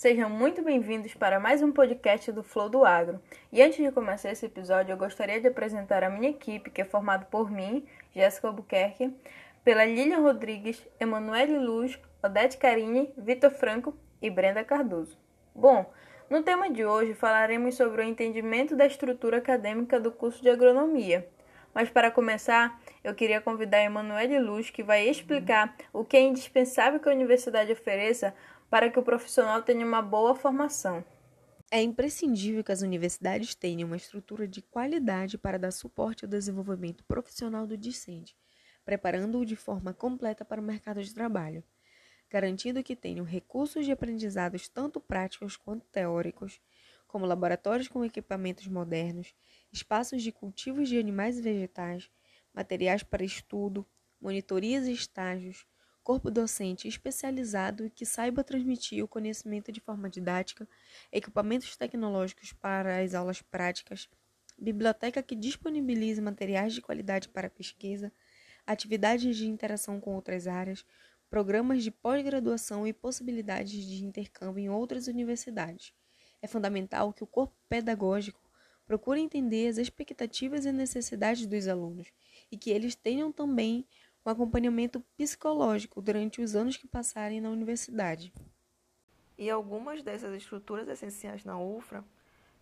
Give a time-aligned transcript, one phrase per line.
[0.00, 3.20] Sejam muito bem-vindos para mais um podcast do Flow do Agro.
[3.52, 6.86] E antes de começar esse episódio, eu gostaria de apresentar a minha equipe, que é
[6.86, 9.14] formada por mim, Jéssica Albuquerque,
[9.62, 15.18] pela Lilian Rodrigues, Emanuele Luz, Odete Carini, Vitor Franco e Brenda Cardoso.
[15.54, 15.92] Bom,
[16.30, 21.28] no tema de hoje falaremos sobre o entendimento da estrutura acadêmica do curso de agronomia.
[21.74, 26.22] Mas para começar, eu queria convidar a Emanuele Luz, que vai explicar o que é
[26.22, 28.34] indispensável que a universidade ofereça
[28.70, 31.04] para que o profissional tenha uma boa formação.
[31.72, 37.04] É imprescindível que as universidades tenham uma estrutura de qualidade para dar suporte ao desenvolvimento
[37.04, 38.36] profissional do discente,
[38.84, 41.62] preparando-o de forma completa para o mercado de trabalho,
[42.28, 46.60] garantindo que tenham recursos de aprendizados tanto práticos quanto teóricos,
[47.06, 49.34] como laboratórios com equipamentos modernos,
[49.72, 52.08] espaços de cultivos de animais e vegetais,
[52.54, 53.84] materiais para estudo,
[54.20, 55.66] monitorias e estágios,
[56.02, 60.68] corpo docente especializado que saiba transmitir o conhecimento de forma didática,
[61.12, 64.08] equipamentos tecnológicos para as aulas práticas,
[64.58, 68.12] biblioteca que disponibilize materiais de qualidade para pesquisa,
[68.66, 70.84] atividades de interação com outras áreas,
[71.28, 75.92] programas de pós-graduação e possibilidades de intercâmbio em outras universidades.
[76.42, 78.40] É fundamental que o corpo pedagógico
[78.84, 82.08] procure entender as expectativas e necessidades dos alunos
[82.50, 83.86] e que eles tenham também
[84.24, 88.32] um acompanhamento psicológico durante os anos que passarem na universidade.
[89.38, 92.04] E algumas dessas estruturas essenciais na UFRA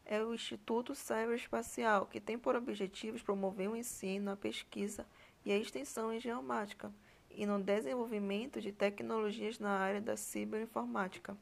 [0.05, 5.05] é o Instituto Cyberespacial, que tem por objetivos promover o ensino, a pesquisa
[5.45, 6.92] e a extensão em geomática
[7.31, 11.36] e no desenvolvimento de tecnologias na área da ciberinformática.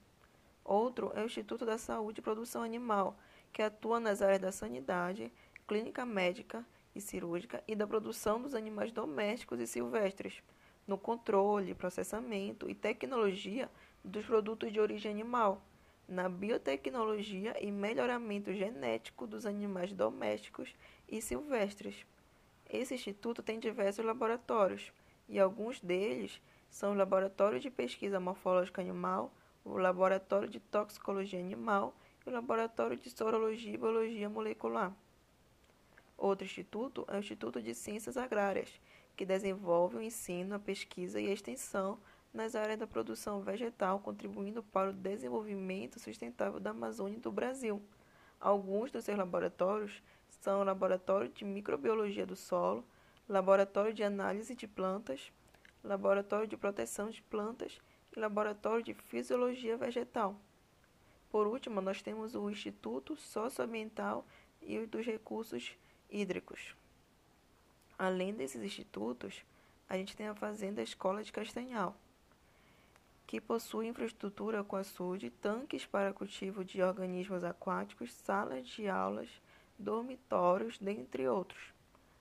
[0.64, 3.16] Outro é o Instituto da Saúde e Produção Animal,
[3.52, 5.32] que atua nas áreas da sanidade,
[5.66, 10.42] clínica médica, e cirúrgica e da produção dos animais domésticos e silvestres,
[10.86, 13.70] no controle, processamento e tecnologia
[14.02, 15.60] dos produtos de origem animal,
[16.08, 20.74] na biotecnologia e melhoramento genético dos animais domésticos
[21.08, 22.06] e silvestres.
[22.68, 24.92] Esse instituto tem diversos laboratórios,
[25.28, 29.32] e alguns deles são o Laboratório de Pesquisa Morfológica Animal,
[29.64, 31.94] o Laboratório de Toxicologia Animal
[32.24, 34.94] e o Laboratório de Sorologia e Biologia Molecular.
[36.16, 38.80] Outro instituto é o Instituto de Ciências Agrárias,
[39.14, 41.98] que desenvolve o ensino, a pesquisa e a extensão
[42.32, 47.82] nas áreas da produção vegetal, contribuindo para o desenvolvimento sustentável da Amazônia e do Brasil.
[48.40, 52.84] Alguns dos seus laboratórios são o Laboratório de Microbiologia do Solo,
[53.28, 55.32] Laboratório de Análise de Plantas,
[55.82, 57.80] Laboratório de Proteção de Plantas
[58.14, 60.36] e Laboratório de Fisiologia Vegetal.
[61.30, 64.26] Por último, nós temos o Instituto Socioambiental
[64.60, 65.76] e dos Recursos
[66.10, 66.74] hídricos.
[67.98, 69.42] Além desses institutos,
[69.88, 71.96] a gente tem a Fazenda Escola de Castanhal,
[73.26, 79.28] que possui infraestrutura com açude, tanques para cultivo de organismos aquáticos, salas de aulas,
[79.78, 81.74] dormitórios, dentre outros.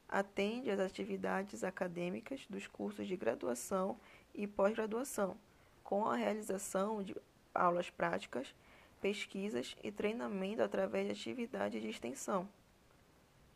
[0.08, 4.00] Atende às atividades acadêmicas dos cursos de graduação
[4.34, 5.38] e pós-graduação,
[5.84, 7.16] com a realização de
[7.54, 8.54] aulas práticas,
[9.02, 12.48] pesquisas e treinamento através de atividades de extensão.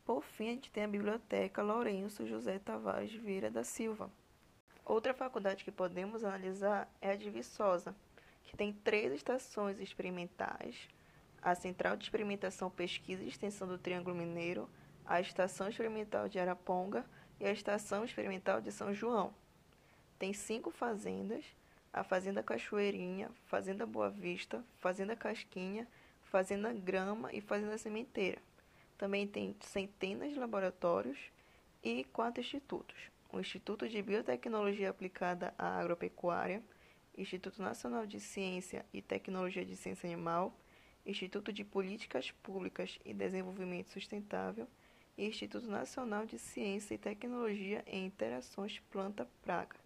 [0.10, 4.10] Por fim, a gente tem a Biblioteca Lourenço José Tavares Vieira da Silva.
[4.84, 7.96] Outra faculdade que podemos analisar é a de Viçosa,
[8.44, 10.90] que tem três estações experimentais,
[11.40, 14.68] a Central de Experimentação, Pesquisa e Extensão do Triângulo Mineiro,
[15.06, 17.06] a Estação Experimental de Araponga
[17.40, 19.32] e a Estação Experimental de São João.
[20.18, 21.46] Tem cinco fazendas,
[21.94, 25.88] a Fazenda Cachoeirinha, Fazenda Boa Vista, Fazenda Casquinha,
[26.24, 28.49] Fazenda Grama e Fazenda Sementeira.
[29.00, 31.18] Também tem centenas de laboratórios
[31.82, 32.98] e quatro institutos:
[33.32, 36.62] o Instituto de Biotecnologia Aplicada à Agropecuária,
[37.18, 40.54] Instituto Nacional de Ciência e Tecnologia de Ciência Animal,
[41.06, 44.68] Instituto de Políticas Públicas e Desenvolvimento Sustentável
[45.18, 49.78] e Instituto Nacional de Ciência e Tecnologia em Interações Planta-Praga.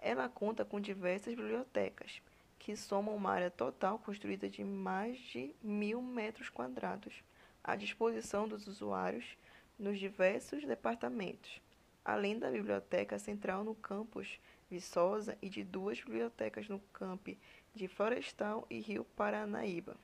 [0.00, 2.20] Ela conta com diversas bibliotecas,
[2.58, 7.22] que somam uma área total construída de mais de mil metros quadrados
[7.64, 9.36] à disposição dos usuários
[9.78, 11.60] nos diversos departamentos,
[12.04, 14.38] além da biblioteca central no campus
[14.70, 17.38] Viçosa e de duas bibliotecas no campi
[17.74, 19.96] de Florestal e Rio Paranaíba.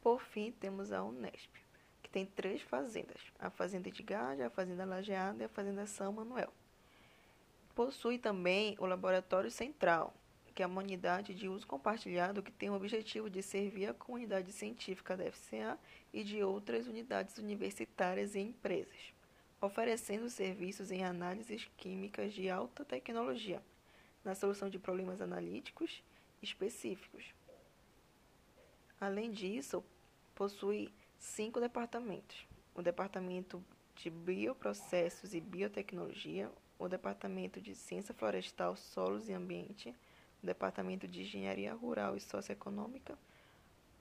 [0.00, 1.50] Por fim, temos a Unesp,
[2.02, 6.12] que tem três fazendas: a Fazenda de Gádia, a Fazenda Lajeada e a Fazenda São
[6.12, 6.52] Manuel.
[7.74, 10.12] Possui também o Laboratório Central,
[10.54, 14.52] que é uma unidade de uso compartilhado que tem o objetivo de servir a comunidade
[14.52, 15.78] científica da FCA
[16.12, 19.12] e de outras unidades universitárias e empresas,
[19.60, 23.60] oferecendo serviços em análises químicas de alta tecnologia,
[24.24, 26.02] na solução de problemas analíticos
[26.40, 27.34] específicos.
[29.00, 29.82] Além disso,
[30.36, 33.62] possui cinco departamentos: o Departamento
[33.96, 39.94] de Bioprocessos e Biotecnologia, o Departamento de Ciência Florestal, Solos e Ambiente,
[40.44, 43.14] o Departamento de Engenharia Rural e Socioeconômica,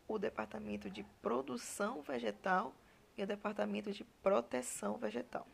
[0.06, 2.74] o Departamento de Produção Vegetal
[3.18, 5.48] e o Departamento de Proteção Vegetal.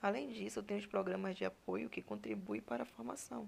[0.00, 3.46] Além disso, tem os programas de apoio que contribuem para a formação.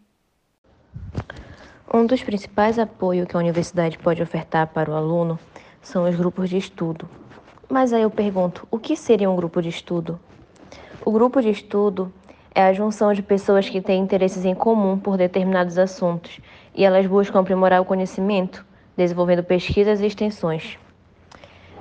[1.92, 5.38] Um dos principais apoios que a universidade pode ofertar para o aluno
[5.80, 7.08] são os grupos de estudo.
[7.70, 10.20] Mas aí eu pergunto, o que seria um grupo de estudo?
[11.06, 12.12] O grupo de estudo
[12.54, 16.38] é a junção de pessoas que têm interesses em comum por determinados assuntos
[16.74, 18.64] e elas buscam aprimorar o conhecimento,
[18.96, 20.78] desenvolvendo pesquisas e extensões.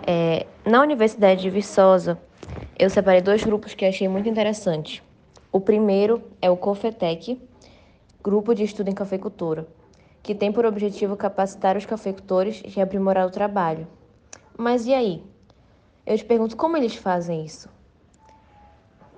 [0.05, 2.19] É, na Universidade de Viçosa,
[2.77, 5.03] eu separei dois grupos que achei muito interessantes.
[5.51, 7.39] O primeiro é o COFETEC,
[8.23, 9.67] Grupo de Estudo em Cafeicultura,
[10.23, 13.87] que tem por objetivo capacitar os cafeicultores e aprimorar o trabalho.
[14.57, 15.23] Mas e aí?
[16.05, 17.69] Eu te pergunto como eles fazem isso?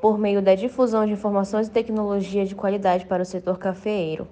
[0.05, 4.27] Por meio da difusão de informações e tecnologia de qualidade para o setor cafeeiro.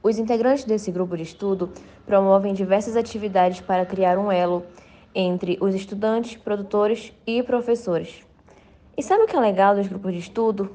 [0.00, 1.72] Os integrantes desse grupo de estudo
[2.06, 4.62] promovem diversas atividades para criar um elo
[5.12, 8.22] entre os estudantes, produtores e professores.
[8.96, 10.70] E sabe o que é legal dos grupos de estudo?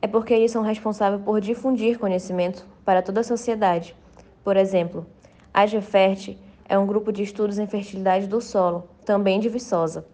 [0.00, 3.96] É porque eles são responsáveis por difundir conhecimento para toda a sociedade.
[4.44, 5.04] Por exemplo,
[5.52, 6.38] a GFERT
[6.68, 10.06] é um grupo de estudos em fertilidade do solo, também de Viçosa.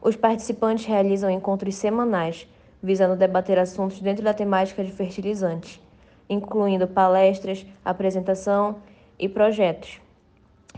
[0.00, 2.46] Os participantes realizam encontros semanais,
[2.84, 5.80] visando debater assuntos dentro da temática de fertilizantes,
[6.28, 8.76] incluindo palestras, apresentação
[9.18, 9.98] e projetos.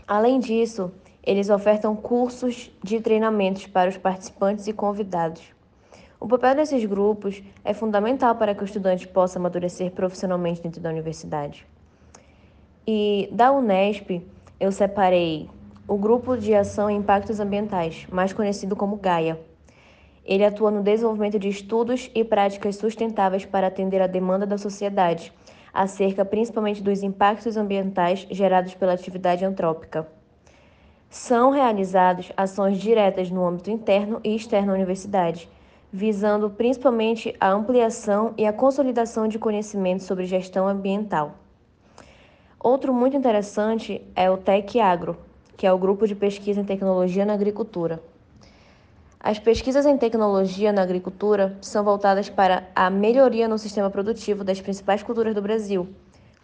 [0.07, 0.89] Além disso,
[1.21, 5.43] eles ofertam cursos de treinamentos para os participantes e convidados.
[6.17, 10.89] O papel desses grupos é fundamental para que o estudante possa amadurecer profissionalmente dentro da
[10.89, 11.67] universidade.
[12.87, 14.25] E da Unesp,
[14.57, 15.49] eu separei
[15.85, 19.37] o Grupo de Ação em Impactos Ambientais, mais conhecido como GAIA.
[20.27, 25.31] Ele atua no desenvolvimento de estudos e práticas sustentáveis para atender a demanda da sociedade,
[25.73, 30.05] acerca principalmente dos impactos ambientais gerados pela atividade antrópica.
[31.09, 35.49] São realizadas ações diretas no âmbito interno e externo à universidade,
[35.93, 41.35] visando principalmente a ampliação e a consolidação de conhecimentos sobre gestão ambiental.
[42.59, 45.15] Outro muito interessante é o TEC Agro,
[45.55, 48.01] que é o grupo de pesquisa em tecnologia na agricultura.
[49.27, 54.61] As pesquisas em tecnologia na agricultura são voltadas para a melhoria no sistema produtivo das
[54.61, 55.89] principais culturas do Brasil,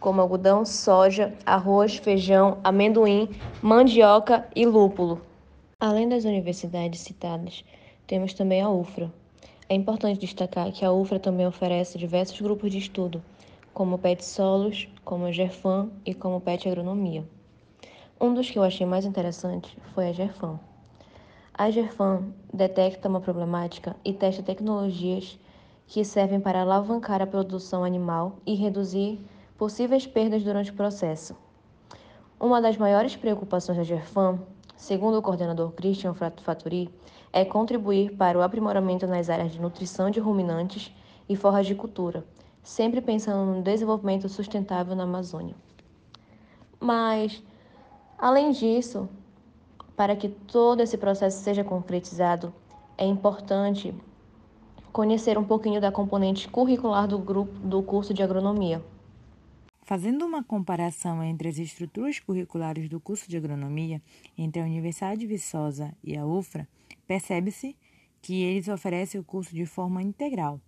[0.01, 3.29] como algodão, soja, arroz, feijão, amendoim,
[3.61, 5.21] mandioca e lúpulo.
[5.79, 7.63] Além das universidades citadas,
[8.05, 9.09] temos também a UFRA,
[9.69, 13.23] é importante destacar que a UFRA também oferece diversos grupos de estudo,
[13.73, 17.23] como PET Solos, como GERFAM e como PET Agronomia.
[18.19, 20.59] Um dos que eu achei mais interessante foi a GERFAM.
[21.55, 25.39] A GERFAM detecta uma problemática e testa tecnologias
[25.85, 29.23] que servem para alavancar a produção animal e reduzir
[29.55, 31.35] possíveis perdas durante o processo.
[32.39, 34.39] Uma das maiores preocupações da GERFAM,
[34.75, 36.89] segundo o coordenador Christian Faturi,
[37.31, 40.91] é contribuir para o aprimoramento nas áreas de nutrição de ruminantes
[41.29, 42.25] e forragicultura,
[42.63, 45.55] sempre pensando no desenvolvimento sustentável na Amazônia.
[46.79, 47.43] Mas,
[48.17, 49.07] além disso,
[49.95, 52.53] para que todo esse processo seja concretizado,
[52.97, 53.93] é importante
[54.91, 58.83] conhecer um pouquinho da componente curricular do grupo do curso de agronomia.
[59.81, 64.01] Fazendo uma comparação entre as estruturas curriculares do curso de agronomia
[64.37, 66.67] entre a Universidade de Viçosa e a UFRA,
[67.07, 67.75] Percebe-se
[68.21, 70.59] que eles oferecem o curso de forma integral,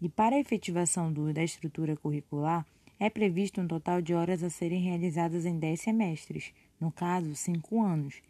[0.00, 2.66] e para a efetivação do, da estrutura curricular,
[2.98, 7.82] é previsto um total de horas a serem realizadas em 10 semestres, no caso, 5
[7.82, 8.22] anos,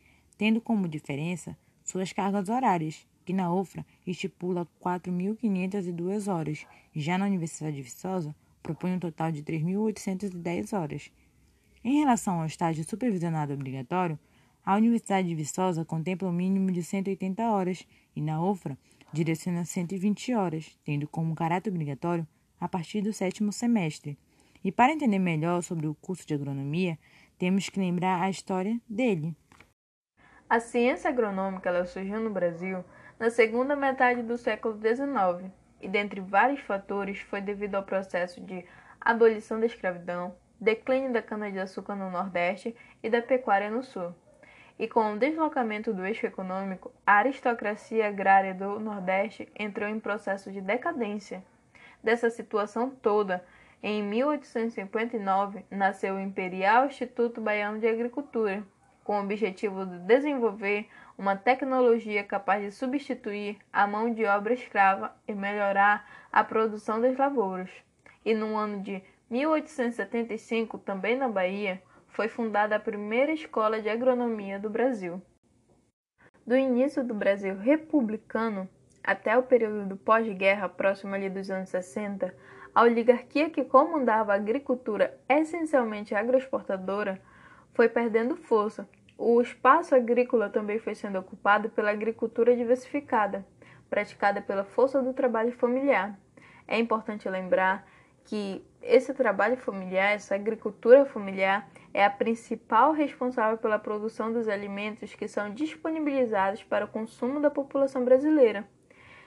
[0.42, 7.76] tendo como diferença suas cargas horárias, que na UFRA estipula 4.502 horas, já na Universidade
[7.76, 11.12] de Viçosa propõe um total de 3.810 horas.
[11.84, 14.18] Em relação ao estágio supervisionado obrigatório,
[14.66, 18.76] a Universidade de Viçosa contempla um mínimo de 180 horas e na UFRA
[19.12, 22.26] direciona 120 horas, tendo como caráter obrigatório
[22.58, 24.18] a partir do sétimo semestre.
[24.64, 26.98] E para entender melhor sobre o curso de agronomia,
[27.38, 29.36] temos que lembrar a história dele.
[30.52, 32.84] A ciência agronômica surgiu no Brasil
[33.18, 38.62] na segunda metade do século XIX e, dentre vários fatores, foi devido ao processo de
[39.00, 44.14] abolição da escravidão, declínio da cana-de-açúcar no Nordeste e da pecuária no Sul
[44.78, 50.52] e com o deslocamento do eixo econômico, a aristocracia agrária do Nordeste entrou em processo
[50.52, 51.42] de decadência.
[52.04, 53.42] Dessa situação toda,
[53.82, 58.62] em 1859, nasceu o Imperial Instituto Baiano de Agricultura,
[59.04, 65.14] com o objetivo de desenvolver uma tecnologia capaz de substituir a mão de obra escrava
[65.26, 67.70] e melhorar a produção das lavouras.
[68.24, 74.58] E no ano de 1875, também na Bahia, foi fundada a primeira escola de agronomia
[74.58, 75.20] do Brasil.
[76.46, 78.68] Do início do Brasil republicano
[79.02, 82.34] até o período do pós-guerra, próximo ali dos anos 60,
[82.74, 87.20] a oligarquia que comandava a agricultura essencialmente agroexportadora
[87.72, 88.88] foi perdendo força.
[89.16, 93.46] O espaço agrícola também foi sendo ocupado pela agricultura diversificada,
[93.88, 96.18] praticada pela força do trabalho familiar.
[96.66, 97.86] É importante lembrar
[98.24, 105.14] que esse trabalho familiar, essa agricultura familiar, é a principal responsável pela produção dos alimentos
[105.14, 108.66] que são disponibilizados para o consumo da população brasileira,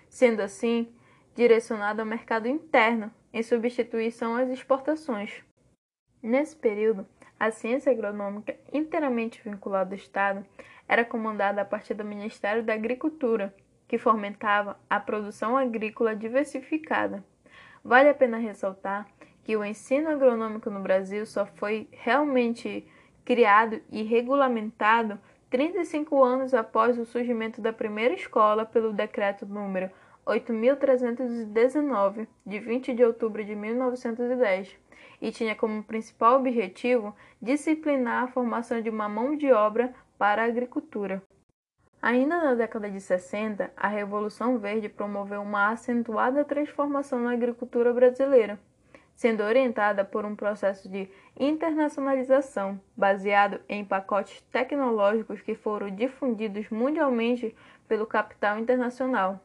[0.09, 0.93] sendo assim
[1.35, 5.43] direcionado ao mercado interno, em substituição às exportações.
[6.23, 7.05] Nesse período,
[7.39, 10.45] a ciência agronômica, inteiramente vinculada ao Estado,
[10.87, 13.53] era comandada a partir do Ministério da Agricultura,
[13.87, 17.23] que fomentava a produção agrícola diversificada.
[17.83, 19.07] Vale a pena ressaltar
[19.43, 22.87] que o ensino agronômico no Brasil só foi realmente
[23.23, 29.89] criado e regulamentado 35 anos após o surgimento da primeira escola pelo decreto número
[30.25, 34.75] 8.319, de 20 de outubro de 1910,
[35.21, 40.45] e tinha como principal objetivo disciplinar a formação de uma mão de obra para a
[40.45, 41.21] agricultura.
[42.01, 48.59] Ainda na década de 60, a Revolução Verde promoveu uma acentuada transformação na agricultura brasileira,
[49.15, 57.55] sendo orientada por um processo de internacionalização baseado em pacotes tecnológicos que foram difundidos mundialmente
[57.87, 59.39] pelo capital internacional.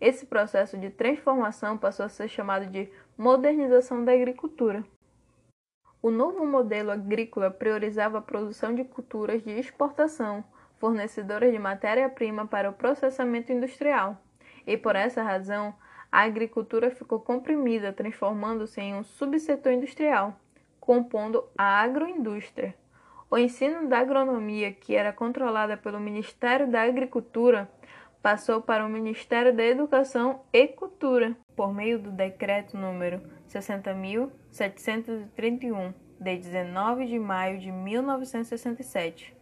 [0.00, 4.84] Esse processo de transformação passou a ser chamado de modernização da agricultura.
[6.04, 10.44] O novo modelo agrícola priorizava a produção de culturas de exportação,
[10.78, 14.18] fornecedoras de matéria-prima para o processamento industrial,
[14.66, 15.74] e por essa razão,
[16.12, 20.38] a agricultura ficou comprimida, transformando-se em um subsetor industrial,
[20.78, 22.74] compondo a agroindústria.
[23.30, 27.66] O ensino da agronomia, que era controlada pelo Ministério da Agricultura,
[28.20, 33.22] passou para o Ministério da Educação e Cultura, por meio do decreto número
[34.54, 39.34] 60.731, de 19 de maio de 1967.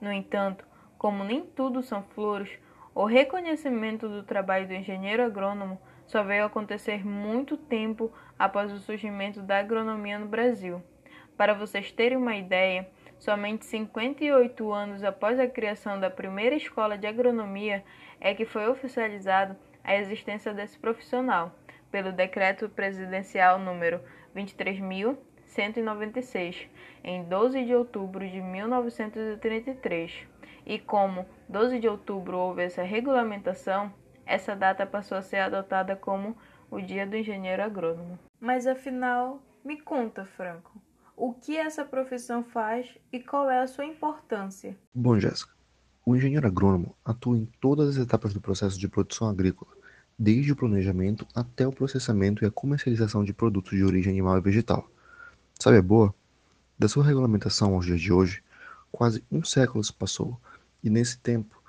[0.00, 0.66] No entanto,
[0.98, 2.50] como nem tudo são flores,
[2.92, 9.40] o reconhecimento do trabalho do engenheiro agrônomo só veio acontecer muito tempo após o surgimento
[9.40, 10.82] da agronomia no Brasil.
[11.36, 12.88] Para vocês terem uma ideia,
[13.20, 17.84] somente 58 anos após a criação da primeira escola de agronomia
[18.20, 21.54] é que foi oficializado a existência desse profissional
[21.90, 24.00] pelo decreto presidencial número
[24.36, 26.68] 23.196,
[27.02, 30.28] em 12 de outubro de 1933.
[30.66, 33.92] E como 12 de outubro houve essa regulamentação,
[34.26, 36.36] essa data passou a ser adotada como
[36.70, 38.18] o Dia do Engenheiro Agrônomo.
[38.40, 40.80] Mas afinal, me conta, Franco,
[41.16, 44.76] o que essa profissão faz e qual é a sua importância?
[44.94, 45.52] Bom, Jéssica,
[46.04, 49.75] o engenheiro agrônomo atua em todas as etapas do processo de produção agrícola,
[50.18, 54.40] desde o planejamento até o processamento e a comercialização de produtos de origem animal e
[54.40, 54.90] vegetal.
[55.58, 56.14] Sabe a boa?
[56.78, 58.42] Da sua regulamentação aos dias de hoje,
[58.90, 60.40] quase um século se passou,
[60.82, 61.60] e nesse tempo,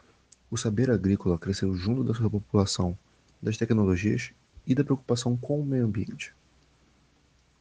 [0.50, 2.98] o saber agrícola cresceu junto da sua população,
[3.42, 4.32] das tecnologias
[4.66, 6.34] e da preocupação com o meio ambiente.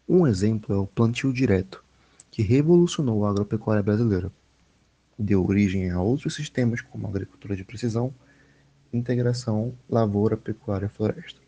[0.09, 1.85] Um exemplo é o plantio direto,
[2.31, 4.31] que revolucionou a agropecuária brasileira
[5.19, 8.12] deu origem a outros sistemas como agricultura de precisão,
[8.93, 11.40] integração lavoura, pecuária, floresta,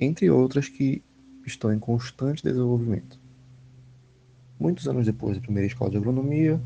[0.00, 1.02] entre outras que
[1.46, 3.18] estão em constante desenvolvimento.
[4.58, 6.60] Muitos anos depois da primeira escola de agronomia,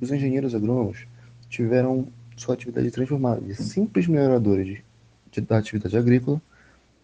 [0.00, 1.06] os engenheiros agrônomos
[1.48, 4.84] tiveram sua atividade transformada de simples melhoradores de,
[5.30, 6.40] de, da atividade agrícola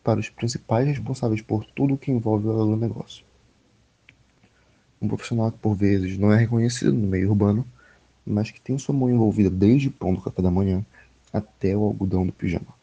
[0.02, 3.25] para os principais responsáveis por tudo o que envolve o agronegócio.
[5.02, 7.66] Um profissional que, por vezes, não é reconhecido no meio urbano,
[8.25, 10.85] mas que tem sua mão envolvida desde o pão do café da manhã
[11.36, 12.74] até o algodão do pijama,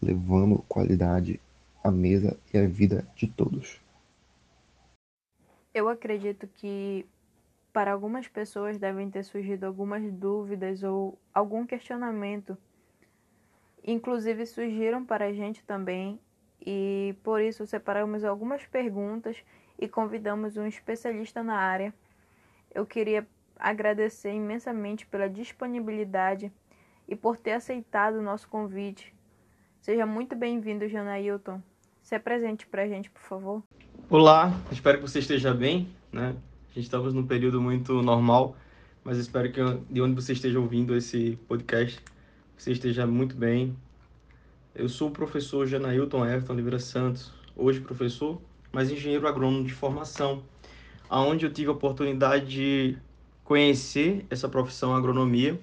[0.00, 1.40] levando qualidade
[1.82, 3.80] à mesa e à vida de todos.
[5.74, 7.04] Eu acredito que
[7.72, 12.56] para algumas pessoas devem ter surgido algumas dúvidas ou algum questionamento.
[13.84, 16.18] Inclusive surgiram para a gente também
[16.64, 19.36] e por isso separamos algumas perguntas
[19.78, 21.94] e convidamos um especialista na área.
[22.74, 26.52] Eu queria agradecer imensamente pela disponibilidade
[27.10, 29.12] e por ter aceitado o nosso convite.
[29.80, 31.60] Seja muito bem-vindo, Janailton.
[32.00, 33.62] Se apresente para a gente, por favor.
[34.08, 35.88] Olá, espero que você esteja bem.
[36.12, 36.36] Né?
[36.70, 38.56] A gente estamos num período muito normal,
[39.02, 42.00] mas espero que de onde você esteja ouvindo esse podcast,
[42.56, 43.76] você esteja muito bem.
[44.72, 48.40] Eu sou o professor Janailton Everton Oliveira Santos, hoje professor,
[48.70, 50.44] mas engenheiro agrônomo de formação,
[51.08, 52.96] aonde eu tive a oportunidade de
[53.42, 55.58] conhecer essa profissão agronomia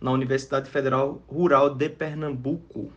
[0.00, 2.92] na Universidade Federal Rural de Pernambuco,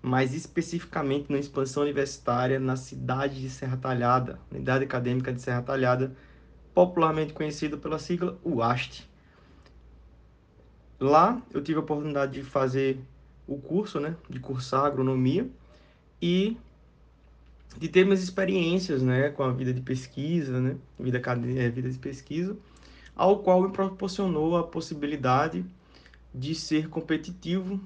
[0.00, 6.16] mais especificamente na expansão universitária na cidade de Serra Talhada, Unidade Acadêmica de Serra Talhada,
[6.72, 9.08] popularmente conhecida pela sigla UAST.
[11.00, 13.00] Lá eu tive a oportunidade de fazer
[13.46, 15.48] o curso, né, de cursar agronomia
[16.20, 16.56] e
[17.76, 21.20] de ter minhas experiências, né, com a vida de pesquisa, né, vida,
[21.56, 22.56] é, vida de pesquisa,
[23.14, 25.64] ao qual me proporcionou a possibilidade
[26.34, 27.80] de ser competitivo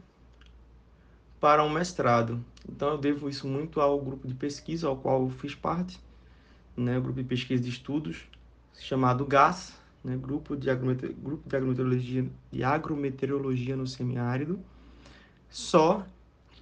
[1.41, 2.45] para um mestrado.
[2.69, 6.01] Então eu devo isso muito ao grupo de pesquisa ao qual eu fiz parte,
[6.77, 8.25] né, o grupo de pesquisa de estudos
[8.79, 14.61] chamado GAS, né, grupo de agrometeorologia, grupo de agrometeorologia, de agrometeorologia no semiárido.
[15.51, 16.07] Só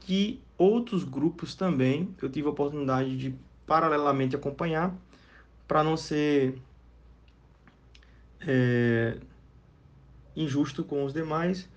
[0.01, 3.35] que outros grupos também eu tive a oportunidade de
[3.67, 4.95] paralelamente acompanhar
[5.69, 6.61] para não ser
[8.41, 9.19] é,
[10.37, 11.69] injusto com os demais.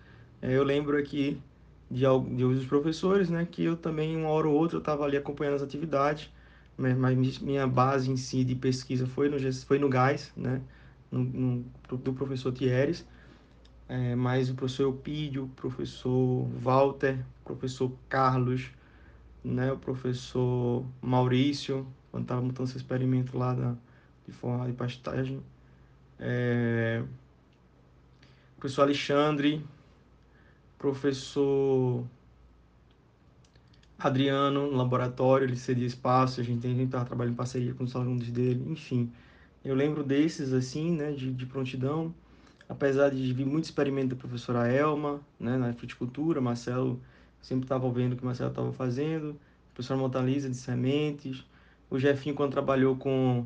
[0.42, 1.42] É, eu lembro aqui
[1.90, 5.56] de, alguns professores, né, que eu também, uma hora ou outra, eu estava ali acompanhando
[5.56, 6.30] as atividades,
[6.78, 10.62] mas, mas, minha base em si de pesquisa foi no, foi no GAS, né,
[11.12, 11.66] no, no
[11.98, 13.06] do professor Thieres,
[13.88, 18.72] é, mas o professor Eupídio, o professor Walter, o professor Carlos,
[19.44, 23.76] né, o professor Maurício, quando estava montando esse experimento lá da,
[24.26, 25.42] de forma de pastagem,
[26.20, 27.04] é,
[28.64, 29.62] professor Alexandre,
[30.78, 32.06] professor
[34.00, 38.32] Adriano no laboratório, ele cedia espaço, a gente estava trabalhando em parceria com os alunos
[38.32, 39.12] dele, enfim.
[39.66, 42.16] Eu lembro desses, assim, né, de, de prontidão,
[42.70, 47.02] apesar de vir muito experimento da professora Elma, né, na fruticultura, Marcelo
[47.42, 49.32] sempre estava vendo o que Marcelo estava fazendo,
[49.72, 51.44] a professora Montalisa de sementes,
[51.90, 53.46] o Jefinho quando trabalhou com,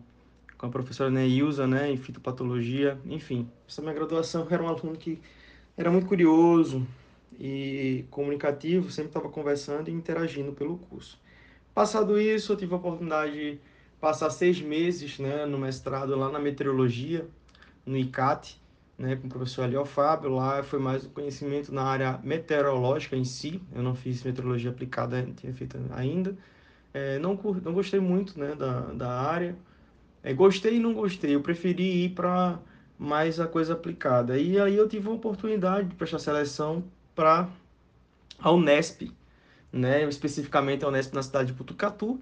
[0.57, 3.49] com a professora Neilza, né, em fitopatologia, enfim.
[3.67, 5.19] Essa minha graduação era um aluno que
[5.77, 6.85] era muito curioso,
[7.39, 11.19] e comunicativo, sempre estava conversando e interagindo pelo curso.
[11.73, 13.59] Passado isso, eu tive a oportunidade de
[13.99, 17.27] passar seis meses né, no mestrado lá na meteorologia,
[17.85, 18.59] no ICAT,
[18.97, 20.31] né, com o professor Aliel Fábio.
[20.31, 23.61] Lá foi mais o conhecimento na área meteorológica em si.
[23.73, 26.35] Eu não fiz meteorologia aplicada, não tinha feito ainda.
[26.93, 29.55] É, não, não gostei muito né, da, da área.
[30.27, 31.35] É, gostei e não gostei.
[31.35, 32.59] Eu preferi ir para
[32.99, 34.37] mais a coisa aplicada.
[34.37, 36.83] E aí eu tive a oportunidade de prestar seleção
[37.15, 37.47] para
[38.37, 39.09] a Unesp,
[39.71, 42.21] né, especificamente a Unesp na cidade de Putucatu,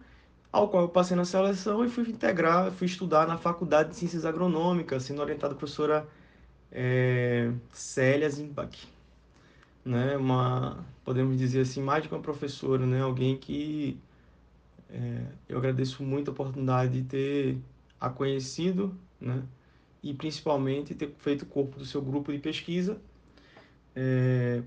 [0.52, 4.24] ao qual eu passei na seleção e fui integrar, fui estudar na Faculdade de Ciências
[4.24, 6.08] Agronômicas, sendo orientado pela professora
[6.72, 8.88] é, Célia Zimbach.
[9.84, 14.00] Né, uma, podemos dizer assim, mais que uma professora, né, alguém que
[14.92, 17.58] é, eu agradeço muito a oportunidade de ter
[18.00, 19.44] a conhecido, né,
[20.04, 23.00] e principalmente ter feito o corpo do seu grupo de pesquisa,
[23.96, 24.62] é,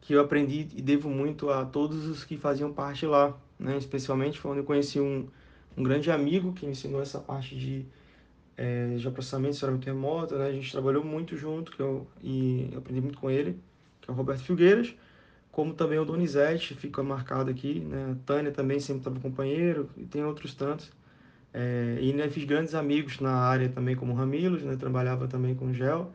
[0.00, 3.76] que eu aprendi e devo muito a todos os que faziam parte lá, né?
[3.78, 5.26] Especialmente foi onde eu conheci um,
[5.76, 7.86] um grande amigo que me ensinou essa parte de,
[8.56, 10.46] é, de processamento remoto, né?
[10.46, 13.58] A gente trabalhou muito junto que eu, e eu aprendi muito com ele,
[14.00, 14.94] que é o Roberto Filgueiras,
[15.50, 18.12] como também o Donizete, fica marcado aqui, né?
[18.12, 20.92] A Tânia também sempre estava companheiro, e tem outros tantos.
[21.54, 24.76] É, e né, fiz grandes amigos na área também, como Ramilos, né?
[24.76, 26.12] Trabalhava também com gel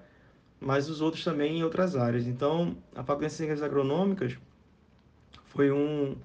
[0.59, 2.27] mas os outros também em outras áreas.
[2.27, 4.37] Então, a Faculdade de Ciências Agronômicas
[5.45, 6.15] foi um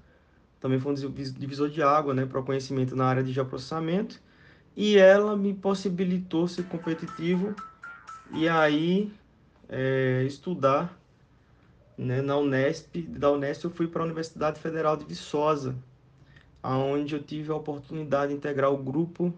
[0.60, 4.18] também foi um divisor de água, né, para o conhecimento na área de geoprocessamento,
[4.74, 7.54] e ela me possibilitou ser competitivo
[8.32, 9.12] e aí
[9.68, 10.98] é, estudar
[11.98, 12.96] né, na Unesp.
[13.02, 15.76] Da Unesp eu fui para a Universidade Federal de Viçosa,
[16.64, 19.34] aonde eu tive a oportunidade de integrar o grupo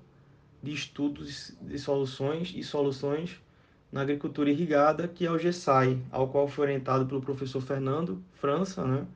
[0.62, 3.42] de estudos de soluções e soluções
[3.90, 8.84] na agricultura irrigada, que é o GESAI, ao qual foi orientado pelo professor Fernando França,
[8.84, 9.06] né?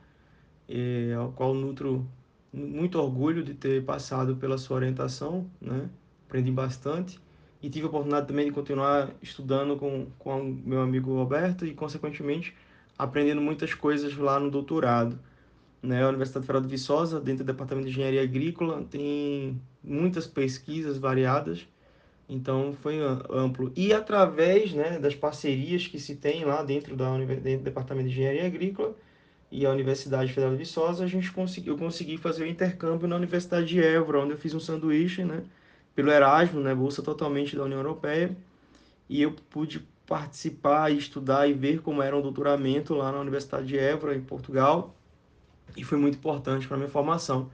[0.68, 2.04] E ao qual nutro
[2.52, 5.88] muito orgulho de ter passado pela sua orientação, né?
[6.26, 7.20] Aprendi bastante
[7.62, 12.56] e tive a oportunidade também de continuar estudando com, com meu amigo Roberto e, consequentemente,
[12.98, 15.16] aprendendo muitas coisas lá no doutorado.
[15.82, 16.02] Né?
[16.02, 21.66] A Universidade Federal de Viçosa, dentro do Departamento de Engenharia Agrícola, tem muitas pesquisas variadas
[22.30, 23.72] então foi amplo.
[23.74, 28.14] E através né, das parcerias que se tem lá dentro, da, dentro do Departamento de
[28.14, 28.94] Engenharia Agrícola
[29.50, 33.16] e a Universidade Federal de Viçosa, a gente conseguiu, eu consegui fazer o intercâmbio na
[33.16, 35.42] Universidade de Évora, onde eu fiz um sanduíche, né,
[35.92, 38.36] pelo Erasmo, né, bolsa totalmente da União Europeia.
[39.08, 43.78] e eu pude participar, estudar e ver como era um doutoramento lá na Universidade de
[43.78, 44.94] Évora, em Portugal,
[45.76, 47.50] e foi muito importante para minha formação.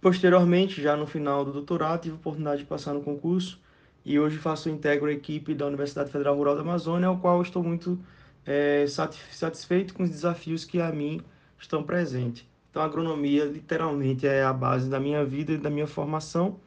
[0.00, 3.60] Posteriormente, já no final do doutorado, tive a oportunidade de passar no concurso
[4.04, 7.62] e hoje faço integro a equipe da Universidade Federal Rural da Amazônia, ao qual estou
[7.62, 7.98] muito
[8.46, 11.20] é, satisfeito com os desafios que a mim
[11.58, 12.46] estão presentes.
[12.70, 16.58] Então, a agronomia literalmente é a base da minha vida e da minha formação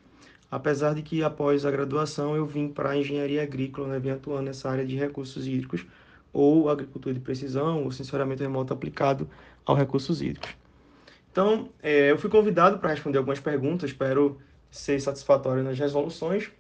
[0.52, 4.44] apesar de que após a graduação eu vim para a engenharia agrícola, né, vim atuando
[4.44, 5.86] nessa área de recursos hídricos
[6.34, 9.30] ou agricultura de precisão ou sensoramento remoto aplicado
[9.66, 10.61] aos recursos hídricos.
[11.32, 14.38] Então, é, eu fui convidado para responder algumas perguntas, espero
[14.70, 16.52] ser satisfatório nas resoluções.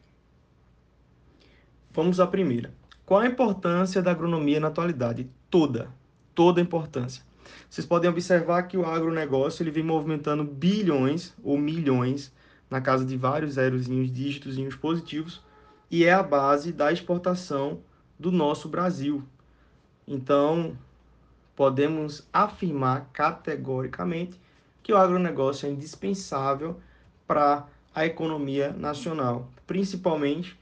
[1.92, 2.74] Vamos à primeira.
[3.06, 5.30] Qual a importância da agronomia na atualidade?
[5.50, 5.90] Toda,
[6.34, 7.22] toda a importância.
[7.70, 12.34] Vocês podem observar que o agronegócio ele vem movimentando bilhões ou milhões
[12.70, 15.42] na casa de vários zerozinhos, dígitozinhos positivos,
[15.90, 17.82] e é a base da exportação
[18.18, 19.22] do nosso Brasil.
[20.08, 20.78] Então,
[21.54, 24.40] podemos afirmar categoricamente
[24.84, 26.80] que o agronegócio é indispensável
[27.28, 30.58] para a economia nacional, principalmente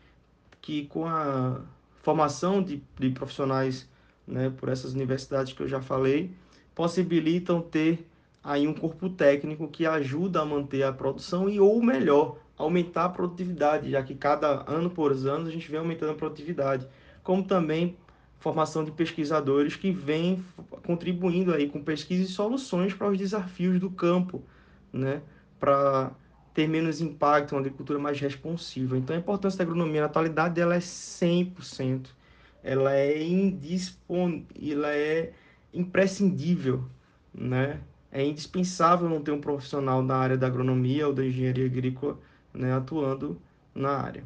[0.61, 1.61] que com a
[2.01, 3.87] formação de, de profissionais
[4.27, 6.31] né, por essas universidades que eu já falei,
[6.75, 8.07] possibilitam ter
[8.43, 13.09] aí um corpo técnico que ajuda a manter a produção e ou melhor, aumentar a
[13.09, 16.87] produtividade, já que cada ano por ano a gente vem aumentando a produtividade,
[17.23, 17.97] como também
[18.39, 20.43] formação de pesquisadores que vêm
[20.85, 24.41] contribuindo aí com pesquisa e soluções para os desafios do campo,
[24.91, 25.21] né,
[25.59, 26.11] para
[26.53, 28.97] ter menos impacto, uma agricultura mais responsiva.
[28.97, 32.07] Então a importância da agronomia na atualidade ela é 100%.
[32.63, 34.43] Ela é indispon...
[34.61, 35.31] ela é
[35.73, 36.83] imprescindível,
[37.33, 37.79] né?
[38.11, 42.19] é indispensável não ter um profissional da área da agronomia ou da engenharia agrícola
[42.53, 43.39] né, atuando
[43.73, 44.23] na área.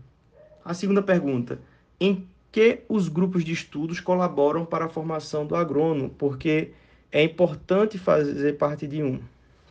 [0.64, 1.60] A segunda pergunta:
[2.00, 6.12] em que os grupos de estudos colaboram para a formação do agrônomo?
[6.12, 6.72] Porque
[7.12, 9.20] é importante fazer parte de um.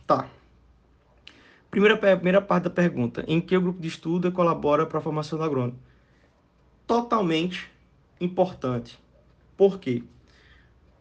[0.05, 0.29] Tá.
[1.71, 5.39] Primeira, primeira parte da pergunta: em que o grupo de estudo colabora para a formação
[5.39, 5.79] do agrônomo?
[6.85, 7.71] Totalmente
[8.19, 8.99] importante.
[9.55, 10.03] Por quê?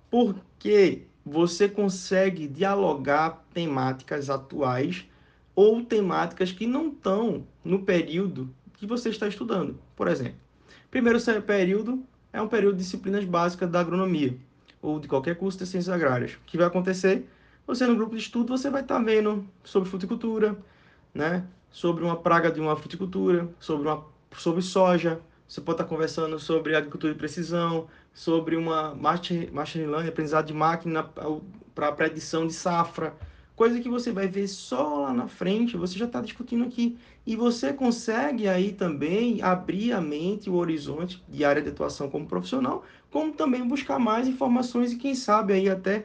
[0.09, 5.05] Porque você consegue dialogar temáticas atuais
[5.53, 9.77] ou temáticas que não estão no período que você está estudando.
[9.97, 10.42] Por exemplo,
[10.93, 14.37] primeiro período é um período de disciplinas básicas da agronomia
[14.83, 16.35] ou de qualquer curso de ciências agrárias.
[16.35, 17.27] O que vai acontecer?
[17.67, 20.55] Você no grupo de estudo você vai estar vendo sobre fruticultura,
[21.15, 21.45] né?
[21.71, 24.05] Sobre uma praga de uma fruticultura, sobre uma
[24.37, 30.47] sobre soja, você pode estar conversando sobre agricultura de precisão, sobre uma machine learning, aprendizado
[30.47, 31.05] de máquina
[31.75, 33.15] para predição de safra,
[33.55, 36.99] coisa que você vai ver só lá na frente, você já está discutindo aqui.
[37.27, 42.27] E você consegue aí também abrir a mente, o horizonte de área de atuação como
[42.27, 46.05] profissional, como também buscar mais informações e quem sabe aí até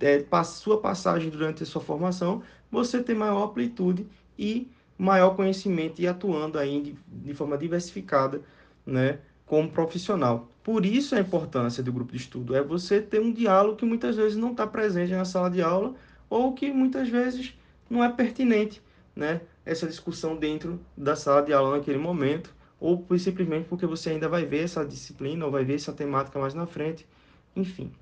[0.00, 4.06] é, sua passagem durante a sua formação, você ter maior amplitude
[4.38, 8.40] e maior conhecimento e atuando aí de, de forma diversificada,
[8.86, 10.48] né, como profissional.
[10.62, 14.16] Por isso a importância do grupo de estudo é você ter um diálogo que muitas
[14.16, 15.94] vezes não está presente na sala de aula
[16.34, 17.56] ou que muitas vezes
[17.88, 18.82] não é pertinente,
[19.14, 19.40] né?
[19.64, 24.44] Essa discussão dentro da sala de aula naquele momento ou simplesmente porque você ainda vai
[24.44, 27.06] ver essa disciplina ou vai ver essa temática mais na frente,
[27.54, 27.92] enfim.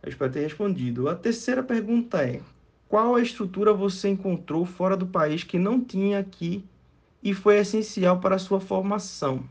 [0.00, 1.08] Eu espero ter respondido.
[1.08, 2.40] A terceira pergunta é:
[2.88, 6.64] qual a estrutura você encontrou fora do país que não tinha aqui
[7.20, 9.42] e foi essencial para a sua formação?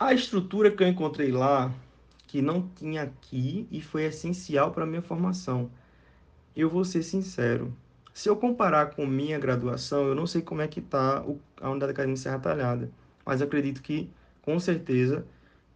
[0.00, 1.70] A estrutura que eu encontrei lá,
[2.28, 5.70] que não tinha aqui e foi essencial para minha formação.
[6.54, 7.74] Eu vou ser sincero.
[8.14, 11.24] Se eu comparar com minha graduação, eu não sei como é que está
[11.60, 12.90] a unidade acadêmica Serra Talhada,
[13.24, 14.10] mas acredito que,
[14.42, 15.26] com certeza,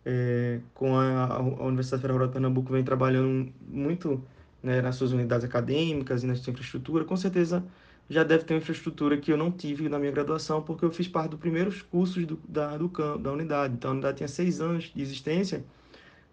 [0.04, 4.22] é, com a, a, Universidade Federal de Pernambuco vem trabalhando muito
[4.62, 7.64] né, nas suas unidades acadêmicas e na sua infraestrutura, com certeza
[8.10, 11.08] já deve ter uma infraestrutura que eu não tive na minha graduação, porque eu fiz
[11.08, 12.88] parte dos primeiros cursos do, da, do
[13.18, 13.74] da unidade.
[13.74, 15.64] Então, a unidade tinha seis anos de existência,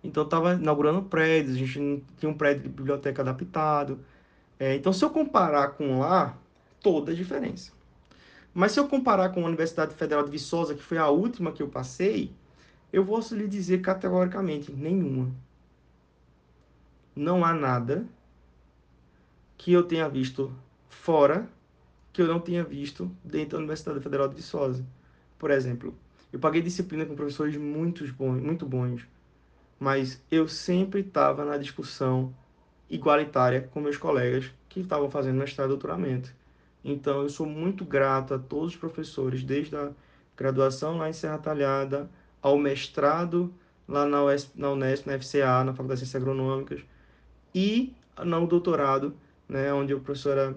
[0.04, 4.00] então estava inaugurando prédios, a gente tinha um prédio de biblioteca adaptado.
[4.60, 6.38] É, então, se eu comparar com lá,
[6.82, 7.72] toda a diferença.
[8.54, 11.62] Mas se eu comparar com a Universidade Federal de Viçosa, que foi a última que
[11.62, 12.32] eu passei,
[12.92, 15.32] eu vou lhe dizer categoricamente, nenhuma.
[17.16, 18.06] Não há nada
[19.58, 20.54] que eu tenha visto
[20.88, 21.48] fora
[22.12, 24.86] que eu não tinha visto dentro da Universidade Federal de Viçosa.
[25.38, 25.94] Por exemplo,
[26.34, 29.06] eu paguei disciplina com professores muito bons, muito bons,
[29.80, 32.34] mas eu sempre estava na discussão
[32.90, 36.34] igualitária com meus colegas que estavam fazendo mestrado e doutoramento.
[36.84, 39.92] Então, eu sou muito grato a todos os professores, desde a
[40.36, 42.10] graduação lá em Serra Talhada
[42.42, 43.54] ao mestrado
[43.88, 46.82] lá na, US, na Unesp, na FCA, na Faculdade de Ciências Agronômicas,
[47.54, 49.16] e no doutorado,
[49.48, 50.56] né, onde a professora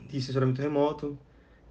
[0.00, 1.16] de sensoramento remoto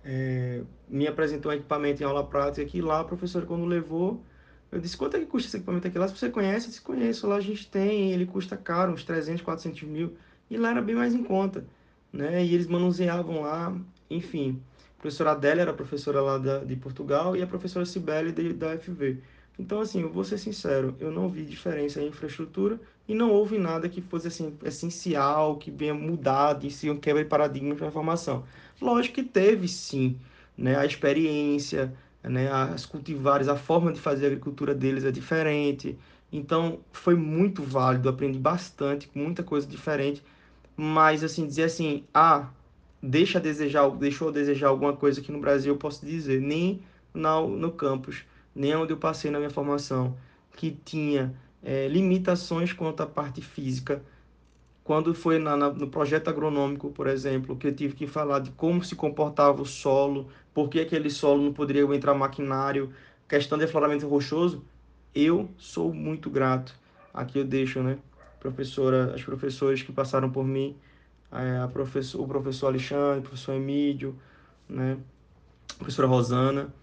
[0.04, 4.24] é, me apresentou um equipamento em aula prática que lá a professora quando levou
[4.72, 5.98] eu disse, quanto é que custa esse equipamento aqui?
[5.98, 7.28] Lá, se você conhece, eu disse, conheço.
[7.28, 10.18] Lá a gente tem, ele custa caro, uns 300, 400 mil.
[10.50, 11.66] E lá era bem mais em conta,
[12.12, 12.44] né?
[12.44, 13.76] E eles manuseavam lá,
[14.10, 14.62] enfim.
[14.98, 19.18] A professora Adélia era professora lá da, de Portugal e a professora Cibele da FV.
[19.60, 23.58] Então, assim, eu vou ser sincero, eu não vi diferença em infraestrutura e não houve
[23.58, 27.88] nada que fosse, assim, essencial, que venha mudar de si um quebra de paradigma para
[27.88, 28.44] a formação.
[28.80, 30.20] Lógico que teve, sim,
[30.58, 30.76] né?
[30.78, 31.94] A experiência,
[32.30, 32.52] né?
[32.52, 35.98] As cultivares, a forma de fazer a agricultura deles é diferente.
[36.32, 40.24] Então, foi muito válido, aprendi bastante, muita coisa diferente.
[40.76, 42.50] Mas, assim, dizer assim, ah,
[43.02, 46.82] deixa a desejar, deixou a desejar alguma coisa aqui no Brasil, eu posso dizer, nem
[47.14, 48.24] no, no campus,
[48.56, 50.18] nem onde eu passei na minha formação,
[50.56, 54.02] que tinha é, limitações quanto à parte física.
[54.88, 58.52] Quando foi na, na, no projeto agronômico, por exemplo, que eu tive que falar de
[58.52, 62.94] como se comportava o solo, por que aquele solo não poderia entrar maquinário,
[63.28, 64.64] questão de afloramento rochoso,
[65.14, 66.74] eu sou muito grato.
[67.14, 67.98] Aqui eu deixo, né,
[68.40, 70.74] professora, as professoras que passaram por mim,
[71.34, 74.16] é, a professor, o professor Alexandre, o professor Emílio,
[74.70, 74.98] né,
[75.70, 76.74] a professora Rosana,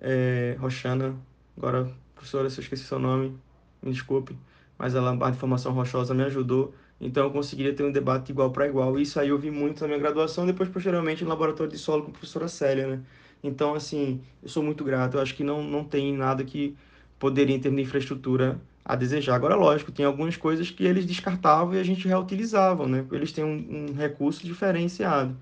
[0.00, 1.16] é, Roxana,
[1.58, 3.36] agora, professora, se eu esqueci seu nome,
[3.82, 4.38] me desculpe,
[4.78, 8.66] mas ela, a informação rochosa me ajudou, então eu conseguiria ter um debate igual para
[8.66, 8.98] igual.
[8.98, 12.10] Isso aí eu vi muito na minha graduação, depois posteriormente no laboratório de solo com
[12.10, 13.00] a professora Célia, né?
[13.42, 16.76] Então, assim, eu sou muito grato, eu acho que não, não tem nada que
[17.18, 19.34] poderia, em termos de infraestrutura, a desejar.
[19.34, 23.04] Agora, lógico, tem algumas coisas que eles descartavam e a gente reutilizavam, né?
[23.12, 25.36] Eles têm um, um recurso diferenciado,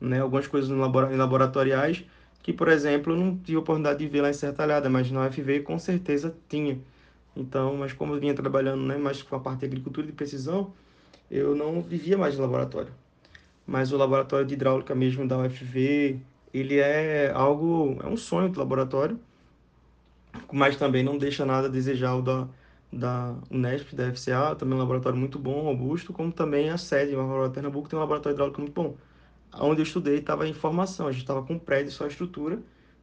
[0.00, 0.20] né?
[0.20, 2.04] Algumas coisas no labora laboratoriais
[2.42, 5.60] que, por exemplo, eu não tive oportunidade de ver lá em Sertalhada, mas na UFV
[5.60, 6.80] com certeza tinha.
[7.36, 10.72] Então, mas como eu vinha trabalhando né, mais com a parte de agricultura de precisão,
[11.30, 12.92] eu não vivia mais no laboratório.
[13.66, 16.20] Mas o laboratório de hidráulica mesmo da UFV,
[16.54, 19.18] ele é algo, é um sonho do laboratório,
[20.52, 22.48] mas também não deixa nada a desejar o da,
[22.92, 27.14] da Unesp, da FCA, também é um laboratório muito bom, robusto, como também a sede,
[27.14, 28.96] o Laboratório Pernambuco tem um laboratório hidráulico muito bom.
[29.58, 32.58] Onde eu estudei estava em formação, a gente estava com prédio, só a estrutura,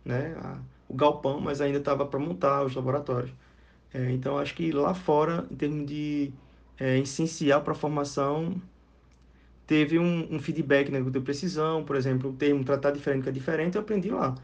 [0.05, 0.57] né, a,
[0.87, 3.31] o galpão, mas ainda estava para montar os laboratórios.
[3.93, 6.33] É, então, acho que lá fora, em termos de
[6.79, 8.61] é, essencial para a formação,
[9.65, 13.31] teve um, um feedback né, de precisão, por exemplo, o termo tratar diferente que é
[13.31, 14.35] diferente, eu aprendi lá.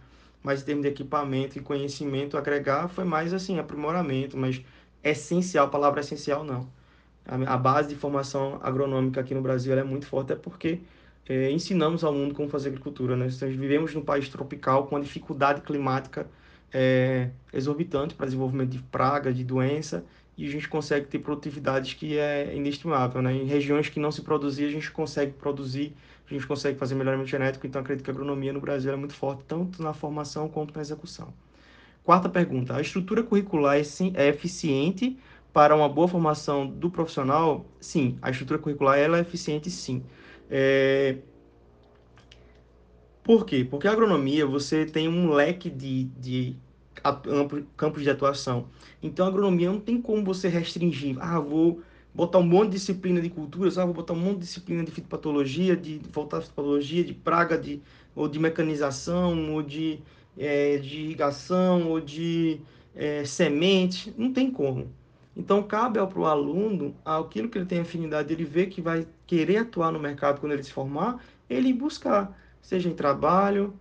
[0.43, 4.61] Mas em termos de equipamento e conhecimento, agregar foi mais assim, aprimoramento, mas
[5.03, 6.67] essencial, a palavra essencial não.
[7.25, 10.79] A, a base de formação agronômica aqui no Brasil é muito forte, é porque
[11.27, 13.15] é, ensinamos ao mundo como fazer agricultura.
[13.15, 13.25] Né?
[13.25, 16.27] Nós vivemos num país tropical com uma dificuldade climática
[16.73, 20.03] é, exorbitante para desenvolvimento de praga, de doença,
[20.39, 23.21] e a gente consegue ter produtividades que é inestimável.
[23.21, 23.33] Né?
[23.33, 25.93] Em regiões que não se produzia, a gente consegue produzir,
[26.25, 29.13] a gente consegue fazer melhoramento genético, então acredito que a agronomia no Brasil é muito
[29.13, 31.33] forte, tanto na formação quanto na execução.
[32.05, 33.81] Quarta pergunta: a estrutura curricular é,
[34.13, 35.17] é eficiente
[35.51, 37.65] para uma boa formação do profissional?
[37.81, 40.01] Sim, a estrutura curricular ela é eficiente, sim.
[40.49, 41.17] É...
[43.21, 43.67] Por quê?
[43.69, 46.55] Porque a agronomia você tem um leque de, de
[47.75, 48.67] campos de atuação.
[49.01, 51.17] Então, a agronomia não tem como você restringir.
[51.19, 51.81] Ah, vou
[52.13, 54.91] botar um monte de disciplina de culturas, ah, vou botar um monte de disciplina de
[54.91, 57.81] fitopatologia, de voltar à fitopatologia, de praga, de,
[58.15, 59.99] ou de mecanização, ou de,
[60.37, 62.59] é, de irrigação, ou de
[62.95, 64.13] é, semente.
[64.17, 64.91] Não tem como.
[65.35, 69.57] Então, cabe ao pro aluno, aquilo que ele tem afinidade, ele vê que vai querer
[69.57, 73.73] atuar no mercado quando ele se formar, ele buscar, seja em trabalho,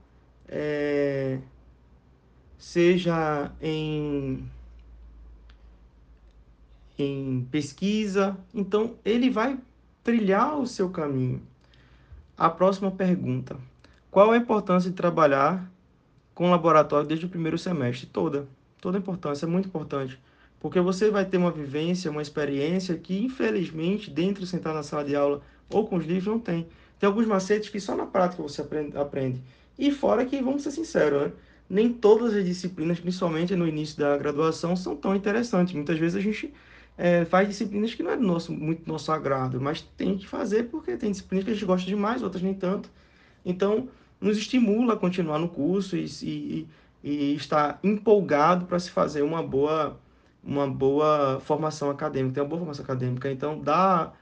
[0.46, 1.38] é,
[2.58, 4.44] seja em,
[6.98, 8.36] em pesquisa.
[8.52, 9.58] Então, ele vai
[10.02, 11.40] trilhar o seu caminho.
[12.36, 13.56] A próxima pergunta:
[14.10, 15.70] Qual a importância de trabalhar
[16.34, 18.06] com laboratório desde o primeiro semestre?
[18.06, 18.46] Toda.
[18.80, 20.20] Toda a importância, é muito importante.
[20.60, 25.04] Porque você vai ter uma vivência, uma experiência que, infelizmente, dentro de sentar na sala
[25.04, 25.40] de aula
[25.70, 26.68] ou com os livros, não tem.
[26.98, 28.96] Tem alguns macetes que só na prática você aprende.
[28.96, 29.42] aprende.
[29.78, 31.32] E fora que, vamos ser sinceros, né?
[31.68, 35.74] Nem todas as disciplinas, principalmente no início da graduação, são tão interessantes.
[35.74, 36.52] Muitas vezes a gente
[36.96, 40.26] é, faz disciplinas que não é do nosso, muito do nosso agrado, mas tem que
[40.26, 42.90] fazer porque tem disciplinas que a gente gosta demais, outras nem tanto.
[43.44, 43.88] Então,
[44.20, 46.68] nos estimula a continuar no curso e, e,
[47.04, 49.98] e estar empolgado para se fazer uma boa,
[50.42, 53.30] uma boa formação acadêmica, uma boa formação acadêmica.
[53.30, 54.12] Então, da,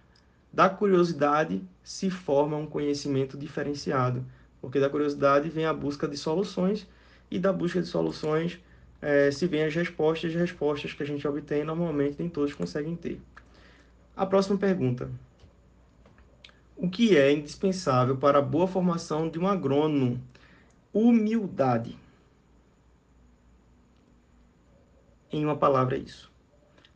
[0.53, 4.25] da curiosidade se forma um conhecimento diferenciado,
[4.61, 6.87] porque da curiosidade vem a busca de soluções
[7.31, 8.61] e da busca de soluções
[9.01, 12.97] é, se vem as respostas, as respostas que a gente obtém, normalmente nem todos conseguem
[12.97, 13.21] ter.
[14.17, 15.11] A próxima pergunta.
[16.77, 20.21] O que é indispensável para a boa formação de um agrônomo?
[20.93, 21.97] Humildade.
[25.31, 26.31] Em uma palavra, é isso.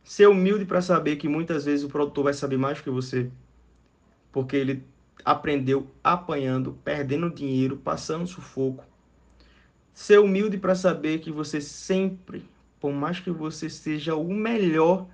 [0.03, 3.31] Ser humilde para saber que muitas vezes o produtor vai saber mais que você,
[4.31, 4.83] porque ele
[5.23, 8.83] aprendeu apanhando, perdendo dinheiro, passando sufoco.
[9.93, 12.49] Ser humilde para saber que você sempre,
[12.79, 15.07] por mais que você seja o melhor,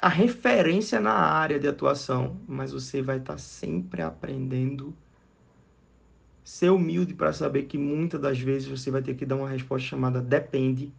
[0.00, 4.94] a referência na área de atuação, mas você vai estar tá sempre aprendendo.
[6.44, 9.88] Ser humilde para saber que muitas das vezes você vai ter que dar uma resposta
[9.88, 10.92] chamada depende,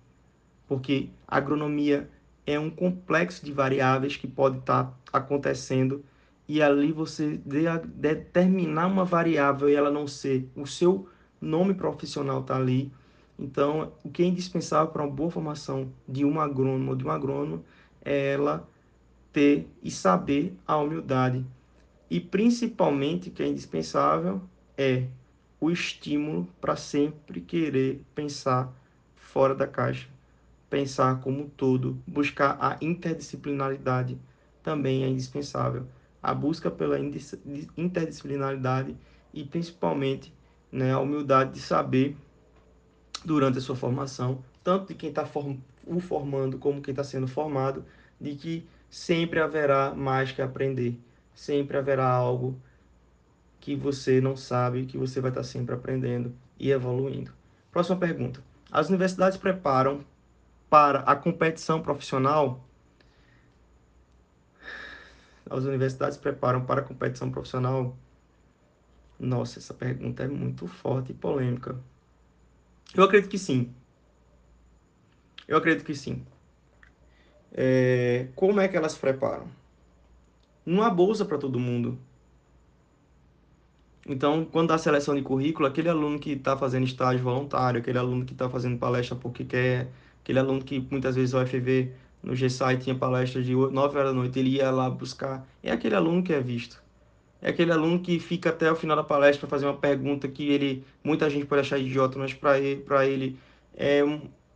[0.67, 2.09] porque agronomia
[2.47, 6.03] é um complexo de variáveis que pode estar tá acontecendo
[6.47, 11.07] e ali você de, determinar uma variável e ela não ser o seu
[11.43, 12.91] nome profissional está ali.
[13.37, 17.11] Então, o que é indispensável para uma boa formação de um agrônomo ou de um
[17.11, 17.63] agrônomo
[18.03, 18.67] é ela
[19.31, 21.45] ter e saber a humildade.
[22.09, 24.41] E principalmente, o que é indispensável
[24.77, 25.07] é
[25.59, 28.71] o estímulo para sempre querer pensar
[29.15, 30.07] fora da caixa,
[30.69, 34.17] pensar como um todo, buscar a interdisciplinaridade
[34.61, 35.85] também é indispensável
[36.23, 36.97] a busca pela
[37.77, 38.95] interdisciplinaridade
[39.33, 40.33] e principalmente
[40.73, 42.17] né, a humildade de saber
[43.23, 47.27] durante a sua formação, tanto de quem está form o formando como quem está sendo
[47.27, 47.85] formado,
[48.19, 50.97] de que sempre haverá mais que aprender,
[51.35, 52.59] sempre haverá algo
[53.59, 57.31] que você não sabe, que você vai estar tá sempre aprendendo e evoluindo.
[57.71, 58.41] Próxima pergunta.
[58.71, 60.03] As universidades preparam
[60.69, 62.63] para a competição profissional
[65.49, 67.95] as universidades preparam para a competição profissional?
[69.19, 71.79] Nossa, essa pergunta é muito forte e polêmica.
[72.95, 73.73] Eu acredito que sim.
[75.47, 76.25] Eu acredito que sim.
[77.51, 79.47] É, como é que elas preparam?
[80.65, 81.97] Não há bolsa para todo mundo.
[84.07, 88.25] Então, quando dá seleção de currículo, aquele aluno que está fazendo estágio voluntário, aquele aluno
[88.25, 89.89] que está fazendo palestra porque quer,
[90.21, 94.13] aquele aluno que muitas vezes o FV no GSI tinha palestra de 9 horas da
[94.13, 95.47] noite, ele ia lá buscar.
[95.61, 96.82] É aquele aluno que é visto.
[97.43, 100.49] É aquele aluno que fica até o final da palestra para fazer uma pergunta que
[100.49, 103.39] ele muita gente pode achar idiota, mas para ele, ele
[103.75, 104.01] é